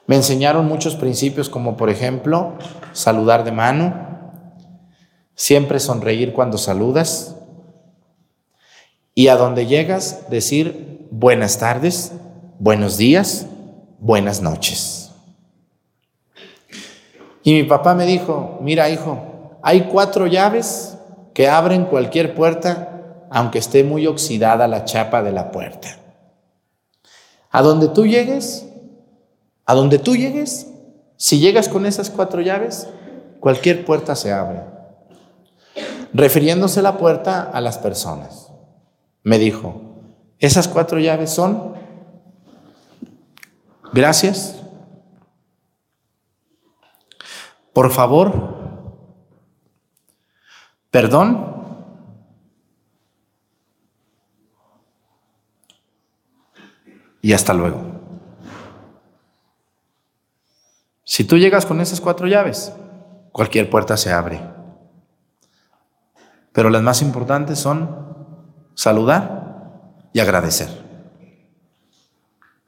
[0.07, 2.55] Me enseñaron muchos principios como por ejemplo
[2.93, 4.33] saludar de mano,
[5.35, 7.36] siempre sonreír cuando saludas
[9.19, 12.13] y a donde llegas decir buenas tardes,
[12.59, 13.47] buenos días,
[13.99, 15.11] buenas noches.
[17.43, 20.99] Y mi papá me dijo, mira hijo, hay cuatro llaves
[21.33, 25.89] que abren cualquier puerta aunque esté muy oxidada la chapa de la puerta.
[27.51, 28.67] A donde tú llegues,
[29.65, 30.67] a donde tú llegues,
[31.17, 32.87] si llegas con esas cuatro llaves,
[33.41, 34.61] cualquier puerta se abre.
[36.13, 38.46] Refiriéndose la puerta a las personas.
[39.27, 39.83] Me dijo,
[40.39, 41.75] esas cuatro llaves son
[43.93, 44.63] gracias,
[47.73, 48.33] por favor,
[50.93, 51.45] perdón
[57.21, 57.83] y hasta luego.
[61.03, 62.73] Si tú llegas con esas cuatro llaves,
[63.33, 64.41] cualquier puerta se abre.
[66.53, 68.06] Pero las más importantes son
[68.77, 70.69] saludar y agradecer.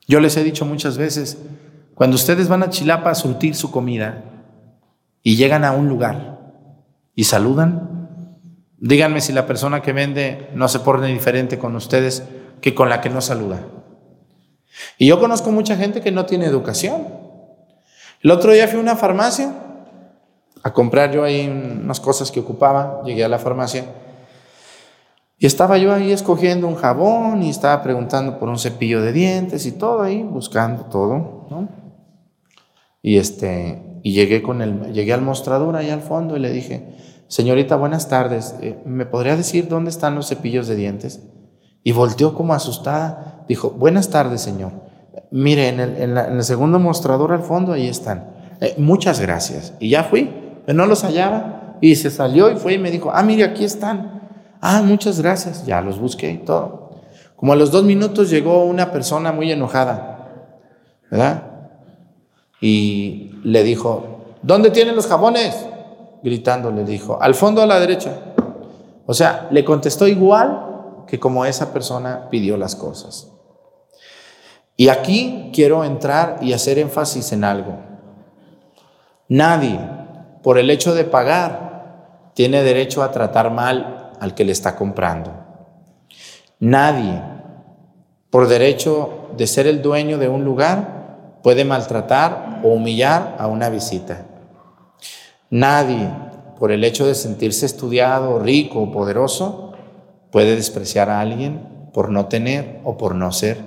[0.08, 1.38] Yo les he dicho muchas veces,
[1.94, 4.24] cuando ustedes van a Chilapa a surtir su comida
[5.22, 6.38] y llegan a un lugar
[7.14, 8.08] y saludan,
[8.78, 12.24] díganme si la persona que vende no se pone diferente con ustedes
[12.62, 13.60] que con la que no saluda.
[14.96, 17.06] Y yo conozco mucha gente que no tiene educación.
[18.22, 19.52] El otro día fui a una farmacia
[20.62, 23.84] a comprar yo ahí unas cosas que ocupaba, llegué a la farmacia
[25.38, 29.66] y estaba yo ahí escogiendo un jabón y estaba preguntando por un cepillo de dientes
[29.66, 31.68] y todo ahí, buscando todo, ¿no?
[33.02, 36.96] Y este y llegué con el llegué al mostrador ahí al fondo y le dije,
[37.28, 38.56] "Señorita, buenas tardes.
[38.60, 41.20] Eh, ¿Me podría decir dónde están los cepillos de dientes?"
[41.88, 43.44] Y volteó como asustada.
[43.48, 44.72] Dijo, buenas tardes, Señor.
[45.30, 48.30] Mire, en el, segundo mostrador al fondo, ahí están.
[48.60, 49.74] Eh, muchas gracias.
[49.80, 50.30] Y ya fui,
[50.66, 51.78] no los hallaba.
[51.80, 54.17] Y se salió y fue y me dijo, ah, mire, aquí están.
[54.60, 55.64] Ah, muchas gracias.
[55.66, 56.90] Ya los busqué y todo.
[57.36, 60.28] Como a los dos minutos llegó una persona muy enojada,
[61.10, 61.44] ¿verdad?
[62.60, 65.66] Y le dijo, ¿dónde tienen los jabones?
[66.22, 68.12] Gritando le dijo, al fondo a la derecha.
[69.06, 73.32] O sea, le contestó igual que como esa persona pidió las cosas.
[74.76, 77.78] Y aquí quiero entrar y hacer énfasis en algo.
[79.28, 79.78] Nadie,
[80.42, 85.32] por el hecho de pagar, tiene derecho a tratar mal al que le está comprando.
[86.60, 87.22] Nadie,
[88.30, 93.68] por derecho de ser el dueño de un lugar, puede maltratar o humillar a una
[93.68, 94.26] visita.
[95.50, 96.10] Nadie,
[96.58, 99.72] por el hecho de sentirse estudiado, rico o poderoso,
[100.30, 103.58] puede despreciar a alguien por no tener o por no ser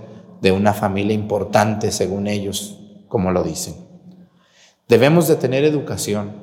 [0.41, 3.75] de una familia importante según ellos, como lo dicen.
[4.87, 6.33] Debemos de tener educación,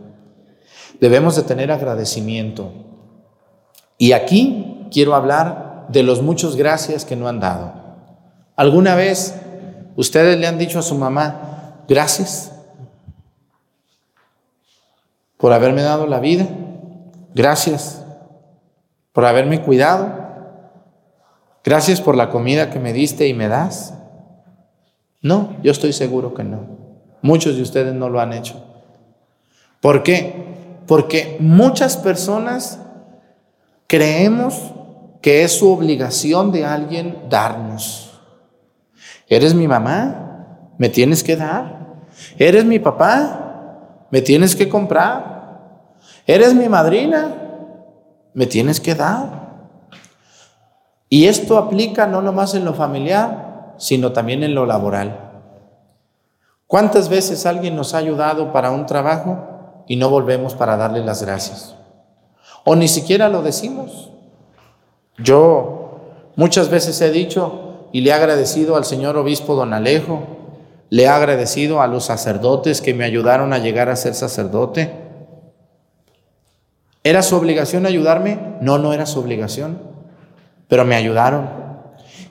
[1.01, 2.73] debemos de tener agradecimiento.
[3.99, 7.73] Y aquí quiero hablar de los muchos gracias que no han dado.
[8.57, 9.35] ¿Alguna vez
[9.97, 12.53] ustedes le han dicho a su mamá, gracias?
[15.39, 16.47] por haberme dado la vida.
[17.35, 18.05] Gracias
[19.13, 20.13] por haberme cuidado.
[21.65, 23.95] Gracias por la comida que me diste y me das.
[25.23, 26.67] No, yo estoy seguro que no.
[27.23, 28.63] Muchos de ustedes no lo han hecho.
[29.81, 30.83] ¿Por qué?
[30.87, 32.81] Porque muchas personas
[33.89, 34.73] creemos
[35.21, 38.21] que es su obligación de alguien darnos.
[39.27, 42.07] Eres mi mamá, me tienes que dar.
[42.39, 45.97] Eres mi papá, me tienes que comprar.
[46.27, 47.35] Eres mi madrina,
[48.35, 49.49] me tienes que dar.
[51.09, 55.31] Y esto aplica no nomás en lo familiar, sino también en lo laboral.
[56.67, 61.23] ¿Cuántas veces alguien nos ha ayudado para un trabajo y no volvemos para darle las
[61.23, 61.78] gracias?
[62.71, 64.11] O ni siquiera lo decimos.
[65.17, 66.01] Yo
[66.37, 70.21] muchas veces he dicho y le he agradecido al señor obispo don Alejo,
[70.91, 74.93] le he agradecido a los sacerdotes que me ayudaron a llegar a ser sacerdote.
[77.05, 78.39] ¿Era su obligación ayudarme?
[78.61, 79.81] No, no era su obligación,
[80.69, 81.49] pero me ayudaron.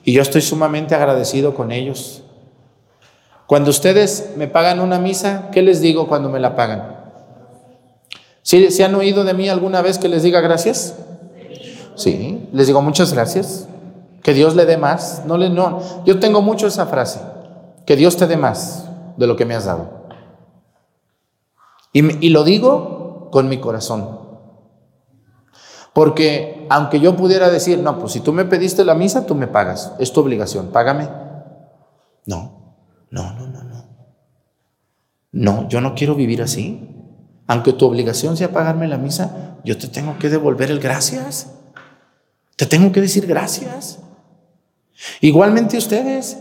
[0.04, 2.22] Y yo estoy sumamente agradecido con ellos.
[3.48, 6.97] Cuando ustedes me pagan una misa, ¿qué les digo cuando me la pagan?
[8.48, 10.94] ¿Sí, ¿Se han oído de mí alguna vez que les diga gracias?
[11.96, 13.68] Sí, les digo muchas gracias.
[14.22, 15.24] Que Dios le dé más.
[15.26, 15.82] No le, no.
[16.06, 17.20] Yo tengo mucho esa frase.
[17.84, 18.88] Que Dios te dé más
[19.18, 19.90] de lo que me has dado.
[21.92, 24.18] Y, y lo digo con mi corazón.
[25.92, 29.46] Porque aunque yo pudiera decir, no, pues si tú me pediste la misa, tú me
[29.46, 29.92] pagas.
[29.98, 31.06] Es tu obligación, págame.
[32.24, 33.84] No, no, no, no, no.
[35.32, 36.94] No, yo no quiero vivir así.
[37.48, 41.50] Aunque tu obligación sea pagarme la misa, yo te tengo que devolver el gracias.
[42.56, 44.00] Te tengo que decir gracias.
[45.22, 46.36] Igualmente ustedes,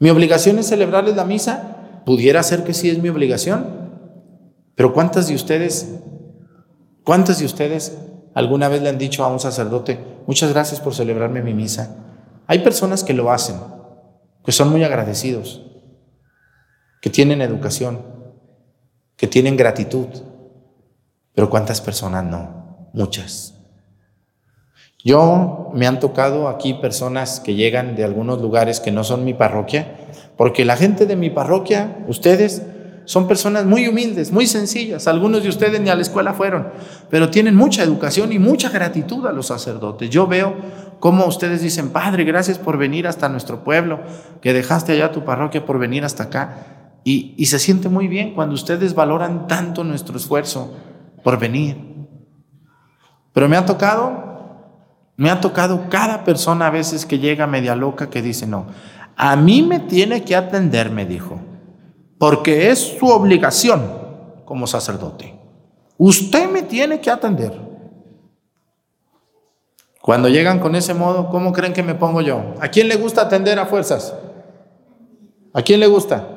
[0.00, 2.02] mi obligación es celebrarles la misa.
[2.04, 3.64] Pudiera ser que sí es mi obligación.
[4.74, 6.00] Pero ¿cuántas de ustedes,
[7.04, 7.96] cuántas de ustedes
[8.34, 11.96] alguna vez le han dicho a un sacerdote, muchas gracias por celebrarme mi misa?
[12.48, 13.56] Hay personas que lo hacen,
[14.44, 15.62] que son muy agradecidos,
[17.00, 18.11] que tienen educación,
[19.22, 20.08] que tienen gratitud.
[21.32, 22.88] Pero ¿cuántas personas no?
[22.92, 23.54] Muchas.
[25.04, 29.32] Yo me han tocado aquí personas que llegan de algunos lugares que no son mi
[29.32, 29.94] parroquia,
[30.36, 32.62] porque la gente de mi parroquia, ustedes,
[33.04, 35.06] son personas muy humildes, muy sencillas.
[35.06, 36.70] Algunos de ustedes ni a la escuela fueron,
[37.08, 40.10] pero tienen mucha educación y mucha gratitud a los sacerdotes.
[40.10, 40.56] Yo veo
[40.98, 44.00] cómo ustedes dicen, Padre, gracias por venir hasta nuestro pueblo,
[44.40, 46.81] que dejaste allá tu parroquia por venir hasta acá.
[47.04, 50.72] Y, se siente muy bien cuando ustedes valoran tanto nuestro esfuerzo
[51.24, 51.76] por venir.
[53.32, 54.30] Pero me ha tocado
[55.16, 58.66] me ha tocado cada persona a veces que llega media loca que dice, no,
[59.16, 61.38] a mí me tiene que atender, me dijo,
[62.18, 63.82] porque es su obligación
[64.44, 65.38] como sacerdote.
[65.98, 67.52] Usted me tiene que atender.
[70.00, 72.54] Cuando llegan con ese modo, ¿cómo creen que me pongo yo?
[72.60, 74.12] ¿A quién le gusta atender a fuerzas?
[75.52, 76.28] ¿A quién le gusta?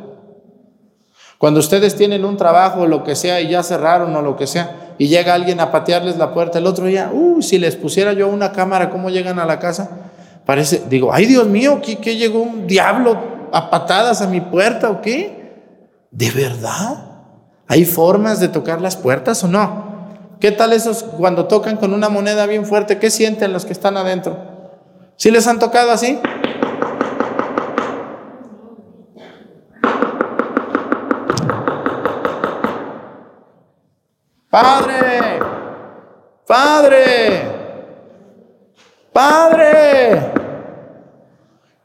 [1.45, 4.47] Cuando ustedes tienen un trabajo o lo que sea y ya cerraron o lo que
[4.47, 8.13] sea, y llega alguien a patearles la puerta el otro día, uh, si les pusiera
[8.13, 9.91] yo una cámara, ¿cómo llegan a la casa?
[10.43, 13.19] Parece, digo, ay Dios mío, ¿qué, qué llegó un diablo
[13.51, 15.61] a patadas a mi puerta o qué?
[16.09, 17.11] ¿De verdad?
[17.67, 20.07] ¿Hay formas de tocar las puertas o no?
[20.39, 22.97] ¿Qué tal esos cuando tocan con una moneda bien fuerte?
[22.97, 24.35] ¿Qué sienten los que están adentro?
[25.15, 26.17] ¿Sí les han tocado así?
[34.55, 35.39] Padre,
[36.47, 37.41] Padre,
[39.11, 40.31] Padre.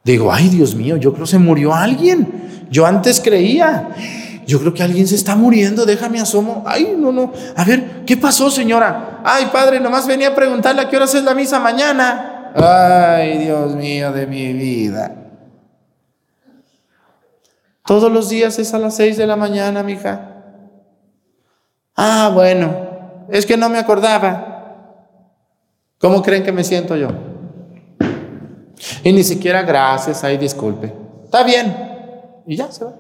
[0.05, 2.69] Digo, ay Dios mío, yo creo que se murió alguien.
[2.71, 3.89] Yo antes creía.
[4.47, 6.63] Yo creo que alguien se está muriendo, déjame asomo.
[6.65, 7.33] Ay, no, no.
[7.57, 9.21] A ver, ¿qué pasó, señora?
[9.25, 12.53] Ay, padre, nomás venía a preguntarle a qué hora es la misa mañana.
[12.55, 15.17] Ay, Dios mío de mi vida.
[17.85, 20.30] Todos los días es a las seis de la mañana, mija.
[22.03, 22.75] Ah, bueno,
[23.29, 24.97] es que no me acordaba.
[25.99, 27.09] ¿Cómo creen que me siento yo?
[29.05, 30.95] Y ni siquiera gracias, ahí disculpe.
[31.25, 31.77] Está bien.
[32.47, 32.95] Y ya se va.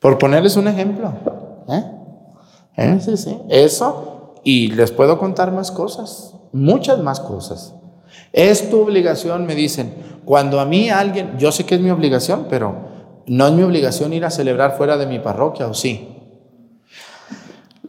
[0.00, 1.10] Por ponerles un ejemplo.
[1.66, 1.84] ¿eh?
[2.76, 2.98] ¿Eh?
[3.00, 3.40] Sí, sí.
[3.48, 4.34] Eso.
[4.44, 6.34] Y les puedo contar más cosas.
[6.52, 7.72] Muchas más cosas.
[8.34, 9.94] Es tu obligación, me dicen.
[10.26, 12.74] Cuando a mí alguien, yo sé que es mi obligación, pero
[13.26, 16.19] no es mi obligación ir a celebrar fuera de mi parroquia, ¿o sí?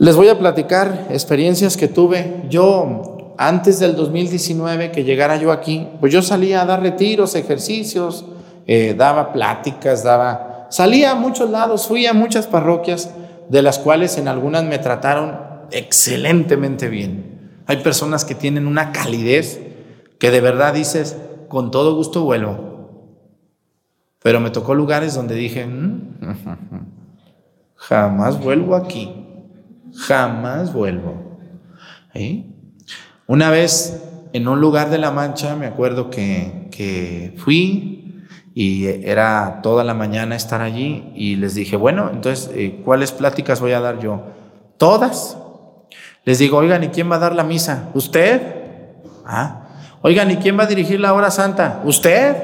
[0.01, 2.41] Les voy a platicar experiencias que tuve.
[2.49, 8.25] Yo, antes del 2019, que llegara yo aquí, pues yo salía a dar retiros, ejercicios,
[8.65, 10.65] eh, daba pláticas, daba...
[10.71, 13.11] Salía a muchos lados, fui a muchas parroquias
[13.47, 15.39] de las cuales en algunas me trataron
[15.69, 17.61] excelentemente bien.
[17.67, 19.61] Hay personas que tienen una calidez
[20.17, 21.15] que de verdad dices,
[21.47, 23.21] con todo gusto vuelvo.
[24.23, 26.15] Pero me tocó lugares donde dije, mm,
[27.75, 29.20] jamás vuelvo aquí,
[29.95, 31.39] jamás vuelvo.
[33.27, 34.01] Una vez
[34.33, 38.01] en un lugar de La Mancha, me acuerdo que, que fui,
[38.53, 43.61] y era toda la mañana estar allí y les dije, bueno, entonces, eh, ¿cuáles pláticas
[43.61, 44.23] voy a dar yo?
[44.77, 45.37] Todas.
[46.25, 47.89] Les digo, oigan, ¿y quién va a dar la misa?
[47.93, 48.41] ¿Usted?
[49.25, 49.67] ¿Ah?
[50.01, 51.81] Oigan, ¿y quién va a dirigir la hora santa?
[51.85, 52.35] ¿Usted?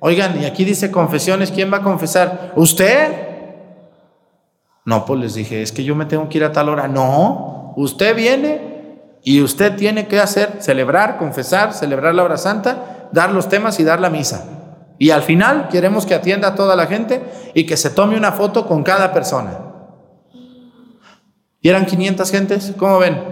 [0.00, 2.52] Oigan, y aquí dice confesiones, ¿quién va a confesar?
[2.56, 3.29] ¿Usted?
[4.90, 6.88] No, pues les dije, es que yo me tengo que ir a tal hora.
[6.88, 13.30] No, usted viene y usted tiene que hacer, celebrar, confesar, celebrar la hora santa, dar
[13.30, 14.46] los temas y dar la misa.
[14.98, 17.22] Y al final queremos que atienda a toda la gente
[17.54, 19.60] y que se tome una foto con cada persona.
[21.60, 22.72] ¿Y eran 500 gentes?
[22.76, 23.22] ¿Cómo ven?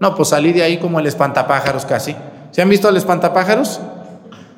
[0.00, 2.16] No, pues salí de ahí como el espantapájaros casi.
[2.50, 3.78] ¿Se han visto el espantapájaros?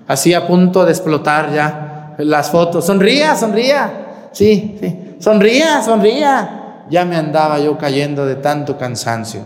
[0.06, 2.86] Así a punto de explotar ya las fotos.
[2.86, 4.28] Sonría, sonría.
[4.30, 5.05] Sí, sí.
[5.18, 6.84] Sonría, sonría.
[6.90, 9.44] Ya me andaba yo cayendo de tanto cansancio.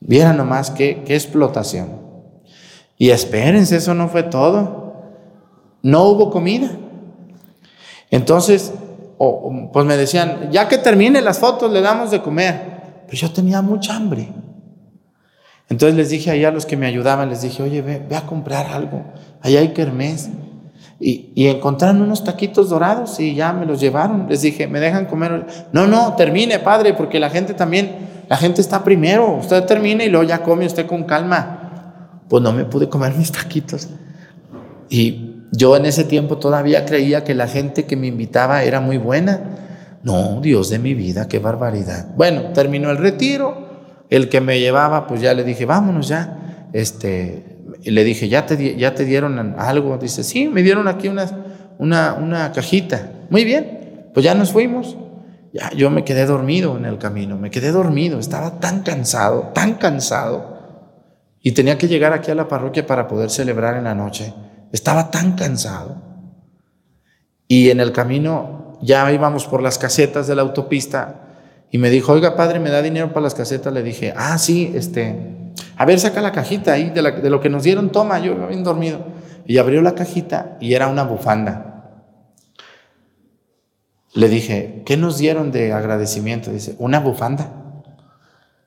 [0.00, 2.00] Vieran nomás qué, qué explotación.
[2.96, 4.86] Y espérense, eso no fue todo
[5.86, 6.68] no hubo comida.
[8.10, 8.72] Entonces,
[9.18, 13.04] pues me decían, ya que termine las fotos, le damos de comer.
[13.06, 14.28] Pero yo tenía mucha hambre.
[15.68, 18.26] Entonces les dije allá a los que me ayudaban, les dije, oye, ve, ve a
[18.26, 19.04] comprar algo.
[19.40, 20.28] Allá hay kermés.
[20.98, 24.26] Y, encontraron unos taquitos dorados y ya me los llevaron.
[24.28, 25.46] Les dije, ¿me dejan comer?
[25.72, 29.36] No, no, termine, padre, porque la gente también, la gente está primero.
[29.36, 32.22] Usted termine y luego ya come usted con calma.
[32.28, 33.88] Pues no me pude comer mis taquitos.
[34.88, 38.96] Y yo en ese tiempo todavía creía que la gente que me invitaba era muy
[38.96, 39.40] buena.
[40.02, 42.14] No, Dios de mi vida, qué barbaridad.
[42.16, 43.66] Bueno, terminó el retiro.
[44.08, 46.68] El que me llevaba, pues ya le dije, vámonos ya.
[46.72, 47.55] Este,
[47.86, 49.96] y le dije, ¿ya te, ya te dieron algo?
[49.96, 51.30] Dice, sí, me dieron aquí una,
[51.78, 53.12] una, una cajita.
[53.30, 54.96] Muy bien, pues ya nos fuimos.
[55.52, 59.74] Ya, yo me quedé dormido en el camino, me quedé dormido, estaba tan cansado, tan
[59.74, 60.56] cansado.
[61.40, 64.34] Y tenía que llegar aquí a la parroquia para poder celebrar en la noche.
[64.72, 66.02] Estaba tan cansado.
[67.46, 71.20] Y en el camino ya íbamos por las casetas de la autopista
[71.70, 73.72] y me dijo, oiga padre, ¿me da dinero para las casetas?
[73.72, 75.45] Le dije, ah, sí, este,
[75.76, 79.04] a ver, saca la cajita ahí de, lo que nos dieron, toma, yo bien dormido.
[79.44, 82.02] Y abrió la cajita y era una bufanda.
[84.14, 86.50] Le dije, ¿qué nos dieron de agradecimiento?
[86.50, 87.50] Dice, una bufanda.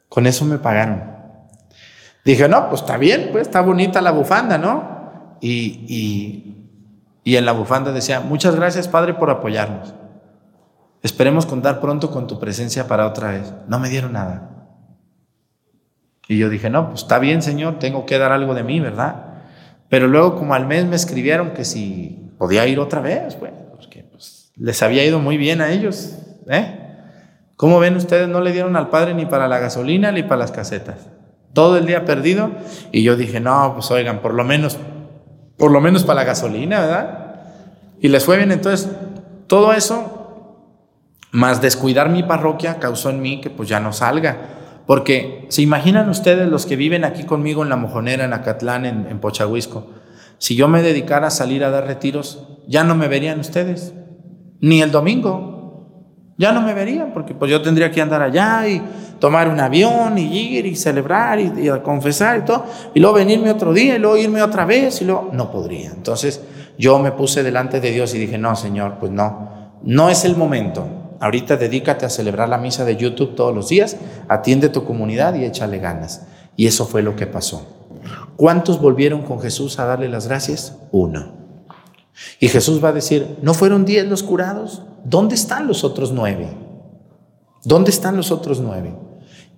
[0.08, 1.04] Con eso me pagaron.
[2.24, 5.00] Dije, no, pues está bien, pues está bonita la bufanda, ¿no?
[5.42, 6.56] y,
[7.26, 9.94] en la bufanda decía, muchas gracias Padre por apoyarnos.
[11.02, 13.54] Esperemos contar pronto con tu presencia para otra vez.
[13.68, 14.59] No me dieron nada.
[16.30, 19.26] Y yo dije, no, pues está bien Señor, tengo que dar algo de mí, ¿verdad?
[19.90, 24.04] Pero luego como al mes me escribieron que si podía ir otra vez, bueno, porque
[24.04, 26.20] pues, les había ido muy bien a ellos.
[26.48, 26.80] ¿eh?
[27.58, 28.30] ¿Cómo ven ustedes?
[28.30, 31.10] No le dieron al Padre ni para la gasolina ni para las casetas.
[31.54, 32.52] Todo el día perdido.
[32.92, 34.78] Y yo dije, no, pues oigan, por lo menos
[35.60, 37.36] por lo menos para la gasolina, ¿verdad?
[38.00, 38.52] Y les fue bien.
[38.52, 38.90] Entonces,
[39.46, 40.56] todo eso,
[41.32, 44.59] más descuidar mi parroquia, causó en mí que pues ya no salga.
[44.90, 49.06] Porque se imaginan ustedes los que viven aquí conmigo en La Mojonera, en Acatlán, en,
[49.08, 49.86] en Pochahuisco,
[50.40, 53.94] si yo me dedicara a salir a dar retiros, ya no me verían ustedes,
[54.62, 56.34] ni el domingo.
[56.40, 58.82] Ya no me verían, porque pues yo tendría que andar allá y
[59.20, 62.66] tomar un avión y ir y celebrar y, y, confesar y todo,
[62.96, 65.92] y luego venirme otro día y luego irme otra vez y luego no podría.
[65.92, 66.44] Entonces
[66.80, 70.36] yo me puse delante de Dios y dije, no, Señor, pues no, no es el
[70.36, 71.09] momento.
[71.20, 73.98] Ahorita dedícate a celebrar la misa de YouTube todos los días,
[74.28, 76.26] atiende tu comunidad y échale ganas.
[76.56, 77.66] Y eso fue lo que pasó.
[78.36, 80.78] ¿Cuántos volvieron con Jesús a darle las gracias?
[80.92, 81.34] Uno.
[82.40, 84.84] Y Jesús va a decir, ¿no fueron diez los curados?
[85.04, 86.48] ¿dónde están los otros nueve?
[87.64, 88.96] ¿Dónde están los otros nueve?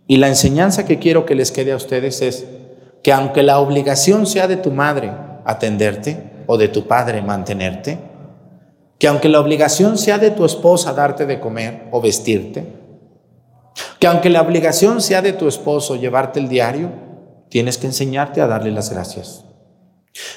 [0.07, 2.45] Y la enseñanza que quiero que les quede a ustedes es
[3.03, 5.11] que aunque la obligación sea de tu madre
[5.45, 7.99] atenderte o de tu padre mantenerte,
[9.01, 12.71] que aunque la obligación sea de tu esposa darte de comer o vestirte,
[13.97, 16.91] que aunque la obligación sea de tu esposo llevarte el diario,
[17.49, 19.43] tienes que enseñarte a darle las gracias.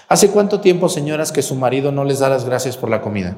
[0.09, 3.37] ¿Hace cuánto tiempo, señoras, que su marido no les da las gracias por la comida?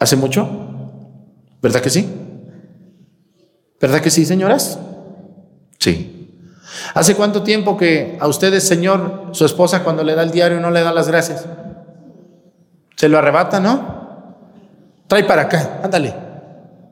[0.00, 0.48] ¿Hace mucho?
[1.62, 2.12] ¿Verdad que sí?
[3.80, 4.76] ¿Verdad que sí, señoras?
[5.78, 6.32] Sí.
[6.94, 10.72] ¿Hace cuánto tiempo que a ustedes, Señor, su esposa cuando le da el diario no
[10.72, 11.46] le da las gracias?
[13.02, 13.82] Se lo arrebata, ¿no?
[15.08, 16.14] trae para acá, ándale,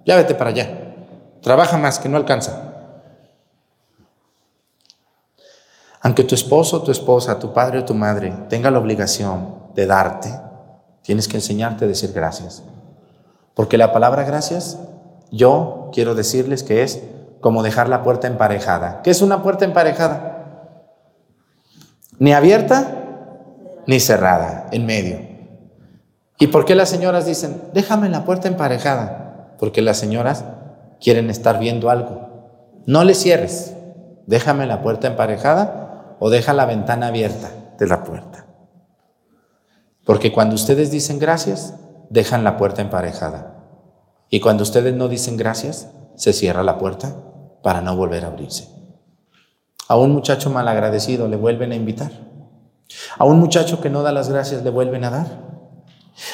[0.04, 0.96] ya vete para allá.
[1.40, 2.62] Trabaja más, que no alcanza.
[6.00, 10.34] Aunque tu esposo, tu esposa, tu padre o tu madre tenga la obligación de darte,
[11.02, 12.64] tienes que enseñarte a decir gracias.
[13.54, 14.80] Porque la palabra gracias,
[15.30, 17.04] yo quiero decirles que es
[17.40, 19.00] como dejar la puerta emparejada.
[19.02, 20.74] ¿Qué es una puerta emparejada?
[22.18, 22.96] Ni abierta
[23.86, 25.29] ni cerrada, en medio.
[26.40, 29.54] ¿Y por qué las señoras dicen, déjame la puerta emparejada?
[29.58, 30.46] Porque las señoras
[30.98, 32.82] quieren estar viendo algo.
[32.86, 33.74] No le cierres,
[34.26, 38.46] déjame la puerta emparejada o deja la ventana abierta de la puerta.
[40.06, 41.74] Porque cuando ustedes dicen gracias,
[42.08, 43.58] dejan la puerta emparejada.
[44.30, 47.16] Y cuando ustedes no dicen gracias, se cierra la puerta
[47.62, 48.66] para no volver a abrirse.
[49.88, 52.12] A un muchacho malagradecido le vuelven a invitar.
[53.18, 55.49] A un muchacho que no da las gracias le vuelven a dar.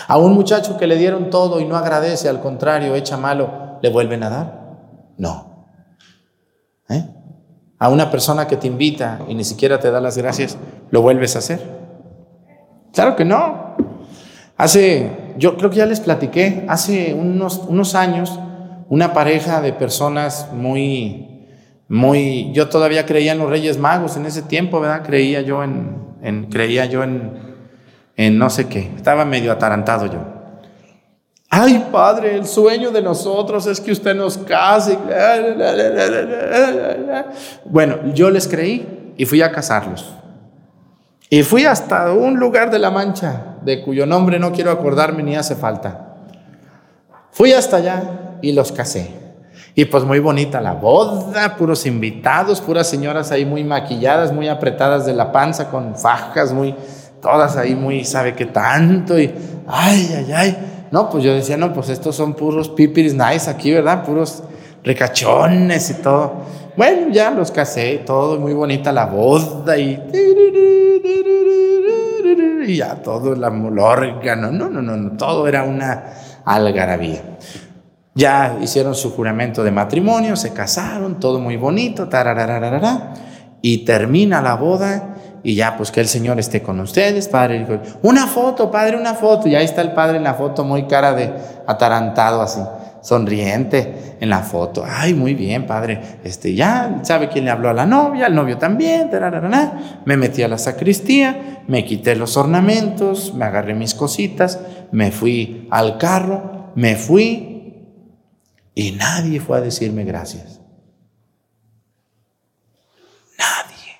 [0.08, 3.90] A un muchacho que le dieron todo y no agradece, al contrario, echa malo, le
[3.90, 4.66] vuelven a dar.
[5.18, 5.66] No.
[6.88, 7.04] ¿Eh?
[7.78, 10.56] A una persona que te invita y ni siquiera te da las gracias,
[10.90, 11.60] ¿lo vuelves a hacer?
[12.92, 13.76] Claro que no.
[14.56, 18.38] Hace, yo creo que ya les platiqué, hace unos, unos años,
[18.88, 21.46] una pareja de personas muy,
[21.88, 25.02] muy, yo todavía creía en los Reyes Magos en ese tiempo, ¿verdad?
[25.04, 27.45] Creía yo en, en creía yo en,
[28.16, 30.18] en no sé qué, estaba medio atarantado yo.
[31.48, 34.98] Ay, padre, el sueño de nosotros es que usted nos case.
[37.64, 40.12] Bueno, yo les creí y fui a casarlos.
[41.28, 45.36] Y fui hasta un lugar de la Mancha, de cuyo nombre no quiero acordarme ni
[45.36, 46.14] hace falta.
[47.32, 48.02] Fui hasta allá
[48.42, 49.10] y los casé.
[49.74, 55.04] Y pues muy bonita la boda, puros invitados, puras señoras ahí muy maquilladas, muy apretadas
[55.04, 56.74] de la panza, con fajas, muy,
[57.26, 59.34] todas ahí muy, sabe qué tanto, y
[59.66, 60.56] ay, ay, ay.
[60.92, 64.04] No, pues yo decía, no, pues estos son puros pipiris nice aquí, ¿verdad?
[64.04, 64.44] Puros
[64.84, 66.34] ricachones y todo.
[66.76, 70.00] Bueno, ya los casé, todo muy bonita la boda y
[72.64, 76.04] y ya todo la órgano, no, no, no, no, todo era una
[76.44, 77.22] algarabía.
[78.14, 82.08] Ya hicieron su juramento de matrimonio, se casaron, todo muy bonito,
[83.62, 87.66] y termina la boda y ya pues que el Señor esté con ustedes, padre.
[88.02, 89.48] Una foto, padre, una foto.
[89.48, 91.32] Y ahí está el padre en la foto, muy cara de
[91.66, 92.60] atarantado así,
[93.02, 94.84] sonriente en la foto.
[94.86, 96.00] Ay, muy bien, padre.
[96.24, 99.10] Este, ya sabe quién le habló a la novia, el novio también.
[100.04, 104.60] Me metí a la sacristía, me quité los ornamentos, me agarré mis cositas,
[104.92, 107.56] me fui al carro, me fui
[108.78, 110.60] y nadie fue a decirme gracias.
[113.38, 113.96] Nadie.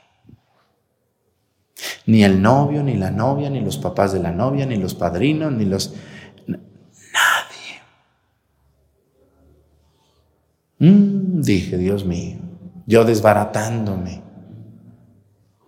[2.07, 5.53] Ni el novio, ni la novia, ni los papás de la novia, ni los padrinos,
[5.53, 5.95] ni los...
[6.47, 6.61] Nadie.
[10.79, 12.39] Mm, dije, Dios mío,
[12.87, 14.23] yo desbaratándome,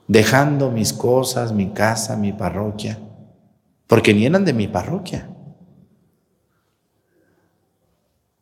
[0.07, 2.99] dejando mis cosas, mi casa, mi parroquia,
[3.87, 5.29] porque ni eran de mi parroquia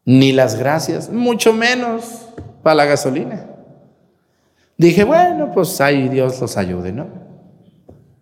[0.06, 2.28] ni las gracias, mucho menos
[2.62, 3.44] para la gasolina.
[4.78, 7.25] Dije, bueno, pues ahí Dios los ayude, ¿no?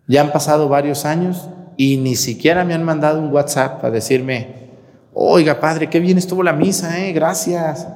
[0.07, 4.65] Ya han pasado varios años y ni siquiera me han mandado un WhatsApp para decirme,
[5.13, 7.11] oiga, padre, qué bien estuvo la misa, ¿eh?
[7.11, 7.87] Gracias.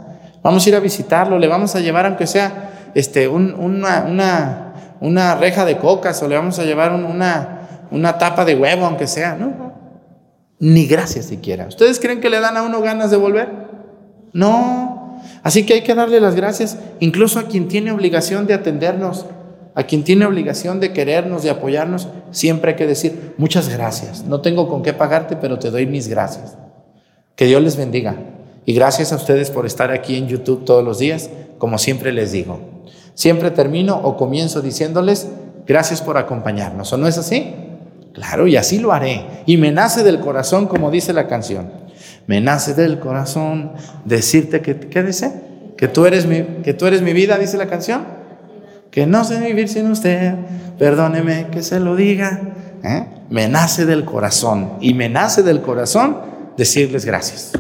[0.41, 5.36] Vamos a ir a visitarlo, le vamos a llevar, aunque sea este, una, una, una,
[5.36, 9.36] reja de cocas o le vamos a llevar una, una tapa de huevo, aunque sea,
[9.36, 9.74] ¿no?
[10.60, 11.68] Ni gracias siquiera.
[11.68, 13.49] ¿Ustedes creen que le dan a uno ganas de volver?
[14.34, 15.20] No.
[15.43, 19.26] Así que hay que darle las gracias incluso a quien tiene obligación de atendernos,
[19.80, 22.09] a quien tiene obligación de querernos, de apoyarnos.
[22.32, 24.25] Siempre hay que decir, muchas gracias.
[24.25, 26.57] No tengo con qué pagarte, pero te doy mis gracias.
[27.38, 28.17] Que Dios les bendiga.
[28.65, 32.34] Y gracias a ustedes por estar aquí en YouTube todos los días, como siempre les
[32.34, 32.59] digo.
[33.13, 35.30] Siempre termino o comienzo diciéndoles,
[35.65, 36.91] gracias por acompañarnos.
[36.91, 37.55] ¿O no es así?
[38.11, 39.25] Claro, y así lo haré.
[39.45, 41.71] Y me nace del corazón, como dice la canción.
[42.27, 43.71] Me nace del corazón
[44.03, 45.41] decirte que, ¿qué dice?
[45.77, 48.18] Que tú eres mi, que tú eres mi vida, dice la canción.
[48.91, 50.33] Que no sé vivir sin usted,
[50.77, 52.41] perdóneme que se lo diga.
[52.83, 53.05] ¿eh?
[53.29, 56.17] Me nace del corazón y me nace del corazón
[56.57, 57.51] decirles gracias.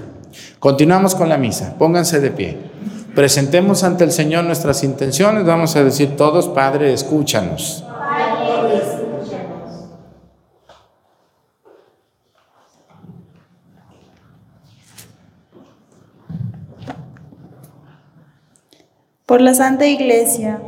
[0.59, 2.57] Continuamos con la misa, pónganse de pie.
[3.15, 7.83] Presentemos ante el Señor nuestras intenciones, vamos a decir todos, Padre, escúchanos.
[19.29, 20.59] por la Santa Iglesia,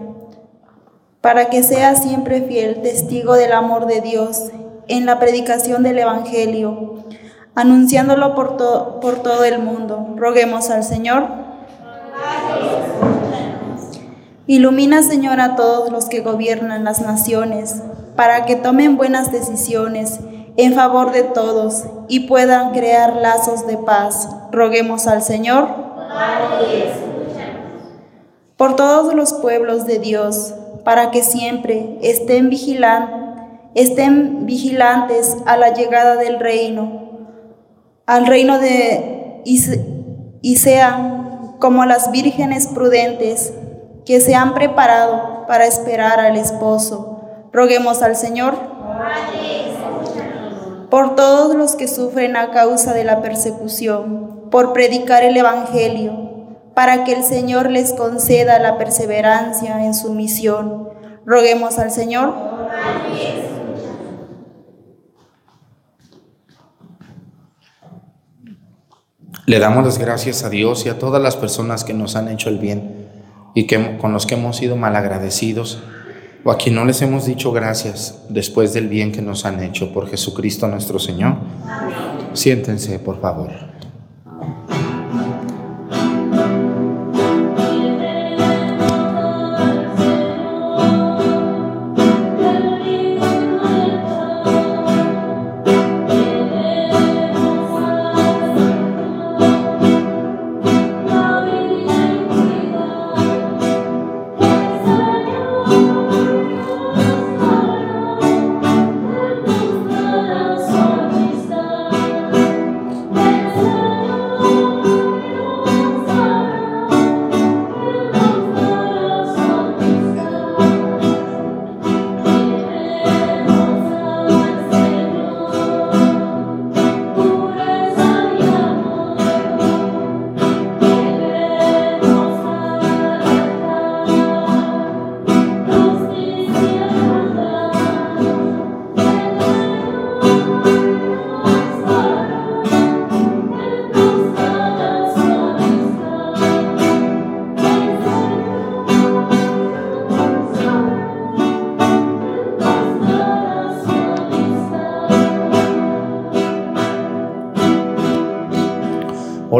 [1.21, 4.49] para que sea siempre fiel testigo del amor de Dios
[4.87, 7.03] en la predicación del Evangelio,
[7.53, 8.57] anunciándolo por,
[8.99, 10.15] por todo el mundo.
[10.17, 11.27] Roguemos al Señor.
[14.47, 17.83] Ilumina, Señor, a todos los que gobiernan las naciones,
[18.15, 20.19] para que tomen buenas decisiones
[20.57, 24.27] en favor de todos y puedan crear lazos de paz.
[24.51, 25.69] Roguemos al Señor.
[28.57, 30.53] Por todos los pueblos de Dios,
[30.83, 33.27] para que siempre estén, vigilantes
[35.45, 37.01] a la llegada del reino,
[38.05, 43.53] al reino de y sean como las vírgenes prudentes
[44.05, 47.21] que se han preparado para esperar al esposo.
[47.53, 48.55] Roguemos al Señor.
[50.89, 56.30] Por todos los que sufren a causa de la persecución, por predicar el Evangelio,
[56.81, 60.89] para que el Señor les conceda la perseverancia en su misión.
[61.27, 62.33] Roguemos al Señor.
[69.45, 72.49] Le damos las gracias a Dios y a todas las personas que nos han hecho
[72.49, 73.07] el bien
[73.53, 75.83] y que, con los que hemos sido malagradecidos
[76.43, 79.93] o a quien no les hemos dicho gracias después del bien que nos han hecho
[79.93, 81.35] por Jesucristo nuestro Señor.
[82.33, 83.51] Siéntense, por favor.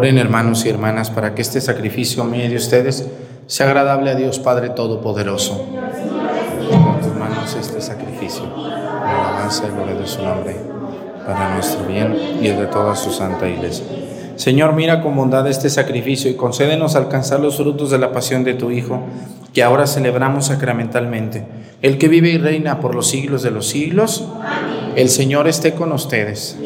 [0.02, 3.08] Oren hermanos y hermanas para que este sacrificio mío de ustedes
[3.46, 5.64] sea agradable a Dios Padre Todopoderoso.
[6.72, 10.56] En tus manos este sacrificio, la alabanza y gloria de su nombre,
[11.24, 13.86] para nuestro bien y de toda su santa iglesia.
[14.38, 18.56] Señor, mira con bondad este sacrificio y concédenos alcanzar los frutos de la pasión de
[18.56, 19.02] tu Hijo,
[19.54, 21.46] que ahora celebramos sacramentalmente.
[21.84, 24.26] El que vive y reina por los siglos de los siglos,
[24.96, 26.58] el Señor esté con ustedes.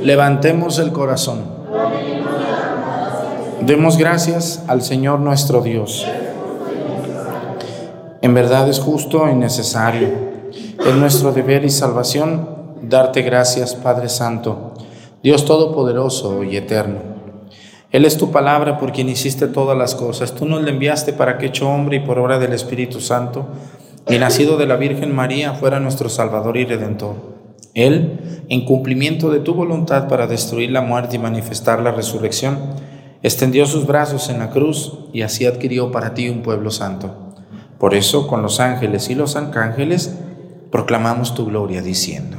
[0.00, 1.55] Levantemos el corazón.
[3.66, 6.06] Demos gracias al Señor nuestro Dios.
[8.22, 10.06] En verdad es justo y necesario.
[10.86, 12.48] Es nuestro deber y salvación
[12.82, 14.72] darte gracias, Padre Santo,
[15.20, 17.00] Dios Todopoderoso y Eterno.
[17.90, 20.36] Él es tu palabra por quien hiciste todas las cosas.
[20.36, 23.48] Tú nos le enviaste para que hecho hombre y por obra del Espíritu Santo,
[24.08, 27.16] y nacido de la Virgen María, fuera nuestro Salvador y Redentor.
[27.74, 32.58] Él, en cumplimiento de tu voluntad para destruir la muerte y manifestar la resurrección,
[33.26, 37.34] extendió sus brazos en la cruz y así adquirió para ti un pueblo santo.
[37.76, 40.14] Por eso, con los ángeles y los arcángeles,
[40.70, 42.38] proclamamos tu gloria diciendo.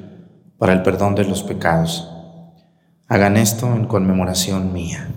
[0.61, 2.07] para el perdón de los pecados.
[3.07, 5.07] Hagan esto en conmemoración mía.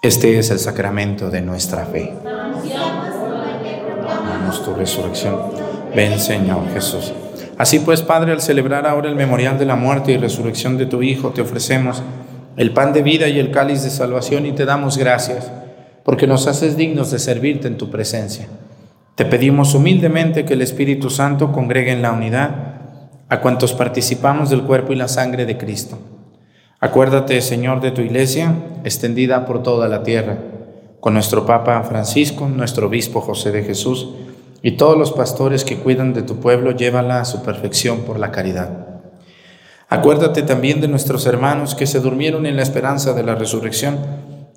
[0.00, 2.14] Este es el sacramento de nuestra fe.
[4.26, 5.38] Damos tu resurrección.
[5.94, 7.12] Ven, Señor Jesús.
[7.58, 11.02] Así pues, Padre, al celebrar ahora el memorial de la muerte y resurrección de tu
[11.02, 12.02] Hijo, te ofrecemos
[12.56, 15.50] el pan de vida y el cáliz de salvación y te damos gracias
[16.04, 18.48] porque nos haces dignos de servirte en tu presencia.
[19.14, 22.72] Te pedimos humildemente que el Espíritu Santo congregue en la unidad
[23.28, 25.98] a cuantos participamos del cuerpo y la sangre de Cristo.
[26.80, 30.38] Acuérdate, Señor, de tu iglesia extendida por toda la tierra,
[31.00, 34.08] con nuestro Papa Francisco, nuestro Obispo José de Jesús
[34.62, 38.30] y todos los pastores que cuidan de tu pueblo, llévala a su perfección por la
[38.30, 38.91] caridad.
[39.92, 43.98] Acuérdate también de nuestros hermanos que se durmieron en la esperanza de la resurrección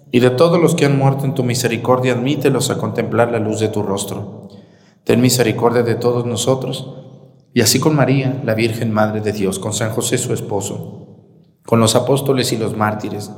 [0.10, 3.60] y de todos los que han muerto en tu misericordia, admítelos a contemplar la luz
[3.60, 4.48] de tu rostro.
[5.04, 6.90] Ten misericordia de todos nosotros
[7.54, 11.28] y así con María, la Virgen Madre de Dios, con San José su esposo,
[11.66, 13.30] con los apóstoles y los mártires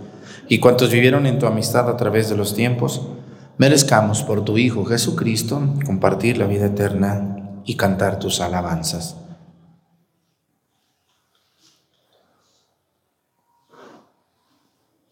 [0.47, 3.07] y cuantos vivieron en tu amistad a través de los tiempos,
[3.57, 9.26] merezcamos por tu Hijo Jesucristo compartir la vida eterna y cantar tus alabanzas.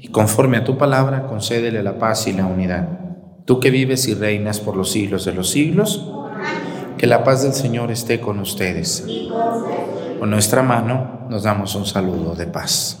[0.00, 2.88] y conforme a tu palabra, concédele la paz y la unidad.
[3.44, 6.12] Tú que vives y reinas por los siglos de los siglos,
[6.96, 9.06] que la paz del Señor esté con ustedes.
[10.18, 13.00] Con nuestra mano nos damos un saludo de paz.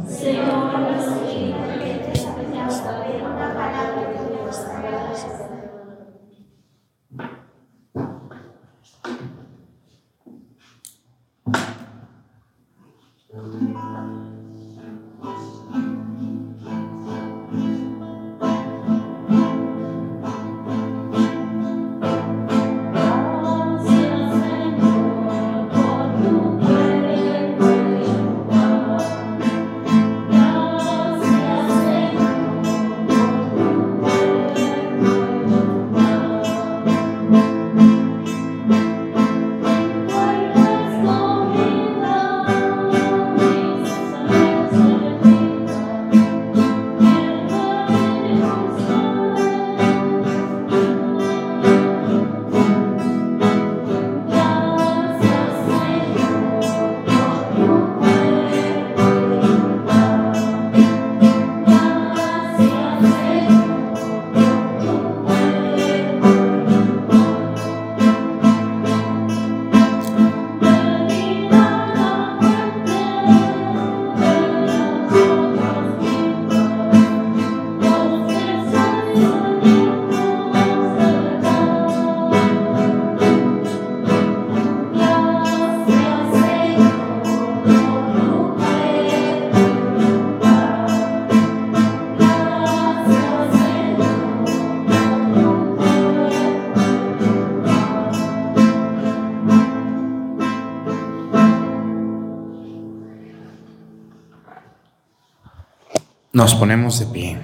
[106.33, 107.37] Nos ponemos de pie,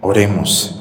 [0.00, 0.80] oremos.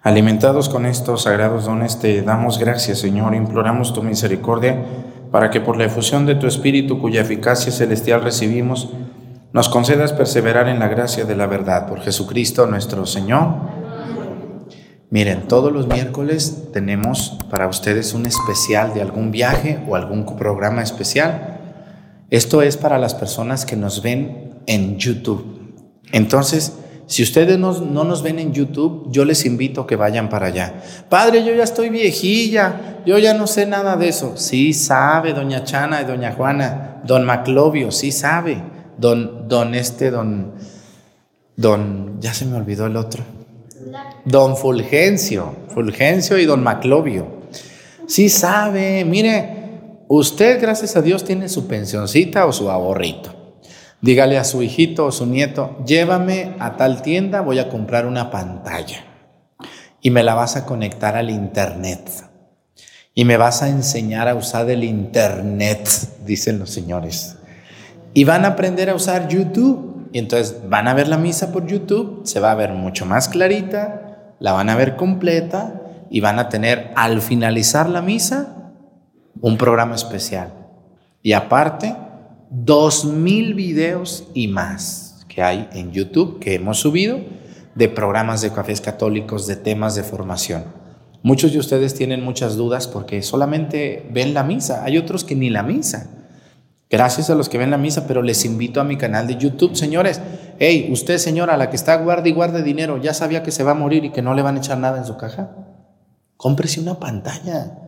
[0.00, 4.84] Alimentados con estos sagrados dones, te damos gracias, Señor, imploramos tu misericordia
[5.32, 8.90] para que por la efusión de tu Espíritu, cuya eficacia celestial recibimos,
[9.52, 11.88] nos concedas perseverar en la gracia de la verdad.
[11.88, 13.56] Por Jesucristo nuestro Señor.
[15.10, 20.82] Miren, todos los miércoles tenemos para ustedes un especial de algún viaje o algún programa
[20.82, 21.51] especial.
[22.32, 25.74] Esto es para las personas que nos ven en YouTube.
[26.12, 26.72] Entonces,
[27.06, 30.82] si ustedes no, nos ven en YouTube, yo les invito a que vayan para allá.
[31.10, 34.38] Padre, yo ya estoy viejilla, yo ya no sé nada de eso.
[34.38, 38.62] Sí sabe, doña Chana y doña Juana, don Maclovio, sí sabe.
[38.96, 40.54] Don, don este, don,
[41.54, 43.22] don, ya se me olvidó el otro.
[44.24, 47.42] Don Fulgencio, Fulgencio y don Maclovio.
[48.06, 49.61] Sí sabe, mire,
[50.14, 53.56] Usted, gracias a Dios, tiene su pensioncita o su ahorrito.
[54.02, 58.30] Dígale a su hijito o su nieto, llévame a tal tienda, voy a comprar una
[58.30, 59.06] pantalla
[60.02, 62.10] y me la vas a conectar al Internet.
[63.14, 65.88] Y me vas a enseñar a usar el Internet,
[66.26, 67.38] dicen los señores.
[68.12, 70.10] Y van a aprender a usar YouTube.
[70.12, 73.28] Y entonces van a ver la misa por YouTube, se va a ver mucho más
[73.28, 78.58] clarita, la van a ver completa y van a tener al finalizar la misa
[79.40, 80.52] un programa especial.
[81.22, 81.94] Y aparte,
[82.50, 87.20] dos mil videos y más que hay en YouTube que hemos subido
[87.74, 90.64] de programas de cafés católicos, de temas de formación.
[91.22, 94.84] Muchos de ustedes tienen muchas dudas porque solamente ven la misa.
[94.84, 96.10] Hay otros que ni la misa.
[96.90, 99.74] Gracias a los que ven la misa, pero les invito a mi canal de YouTube,
[99.74, 100.20] señores.
[100.58, 103.70] Hey, usted, señora, la que está guarda y guarde dinero, ¿ya sabía que se va
[103.70, 105.56] a morir y que no le van a echar nada en su caja?
[106.36, 107.78] Cómprese una pantalla.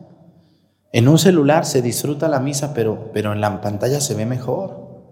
[0.95, 5.03] En un celular se disfruta la misa, pero, pero en la pantalla se ve mejor.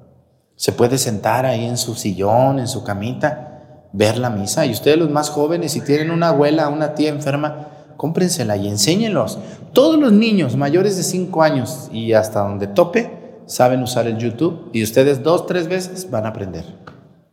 [0.56, 4.66] Se puede sentar ahí en su sillón, en su camita, ver la misa.
[4.66, 7.68] Y ustedes los más jóvenes, si tienen una abuela, una tía enferma,
[7.98, 9.40] cómprensela y enséñenlos.
[9.74, 14.70] Todos los niños mayores de 5 años y hasta donde tope saben usar el YouTube
[14.72, 16.64] y ustedes dos, tres veces van a aprender.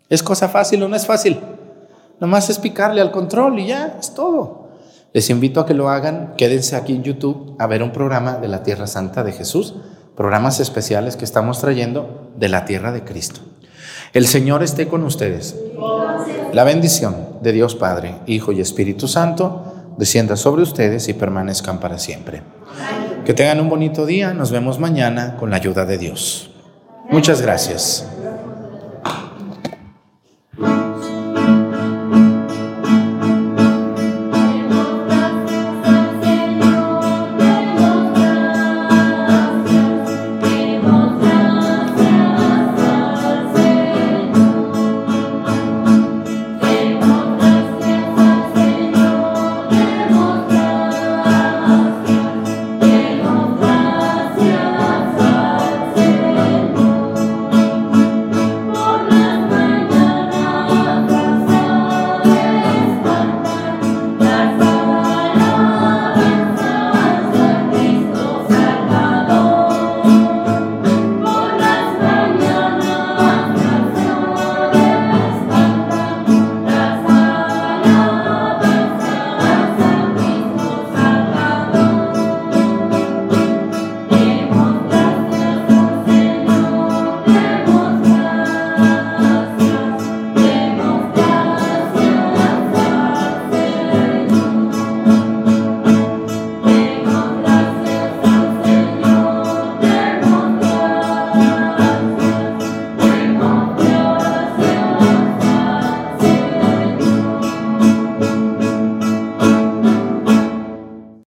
[0.09, 1.39] ¿Es cosa fácil o no es fácil?
[2.19, 4.70] Nomás es picarle al control y ya, es todo.
[5.13, 8.47] Les invito a que lo hagan, quédense aquí en YouTube a ver un programa de
[8.47, 9.75] la Tierra Santa de Jesús,
[10.17, 13.41] programas especiales que estamos trayendo de la Tierra de Cristo.
[14.13, 15.57] El Señor esté con ustedes.
[16.53, 19.65] La bendición de Dios Padre, Hijo y Espíritu Santo
[19.99, 22.43] descienda sobre ustedes y permanezcan para siempre.
[23.25, 26.51] Que tengan un bonito día, nos vemos mañana con la ayuda de Dios.
[27.11, 28.07] Muchas gracias.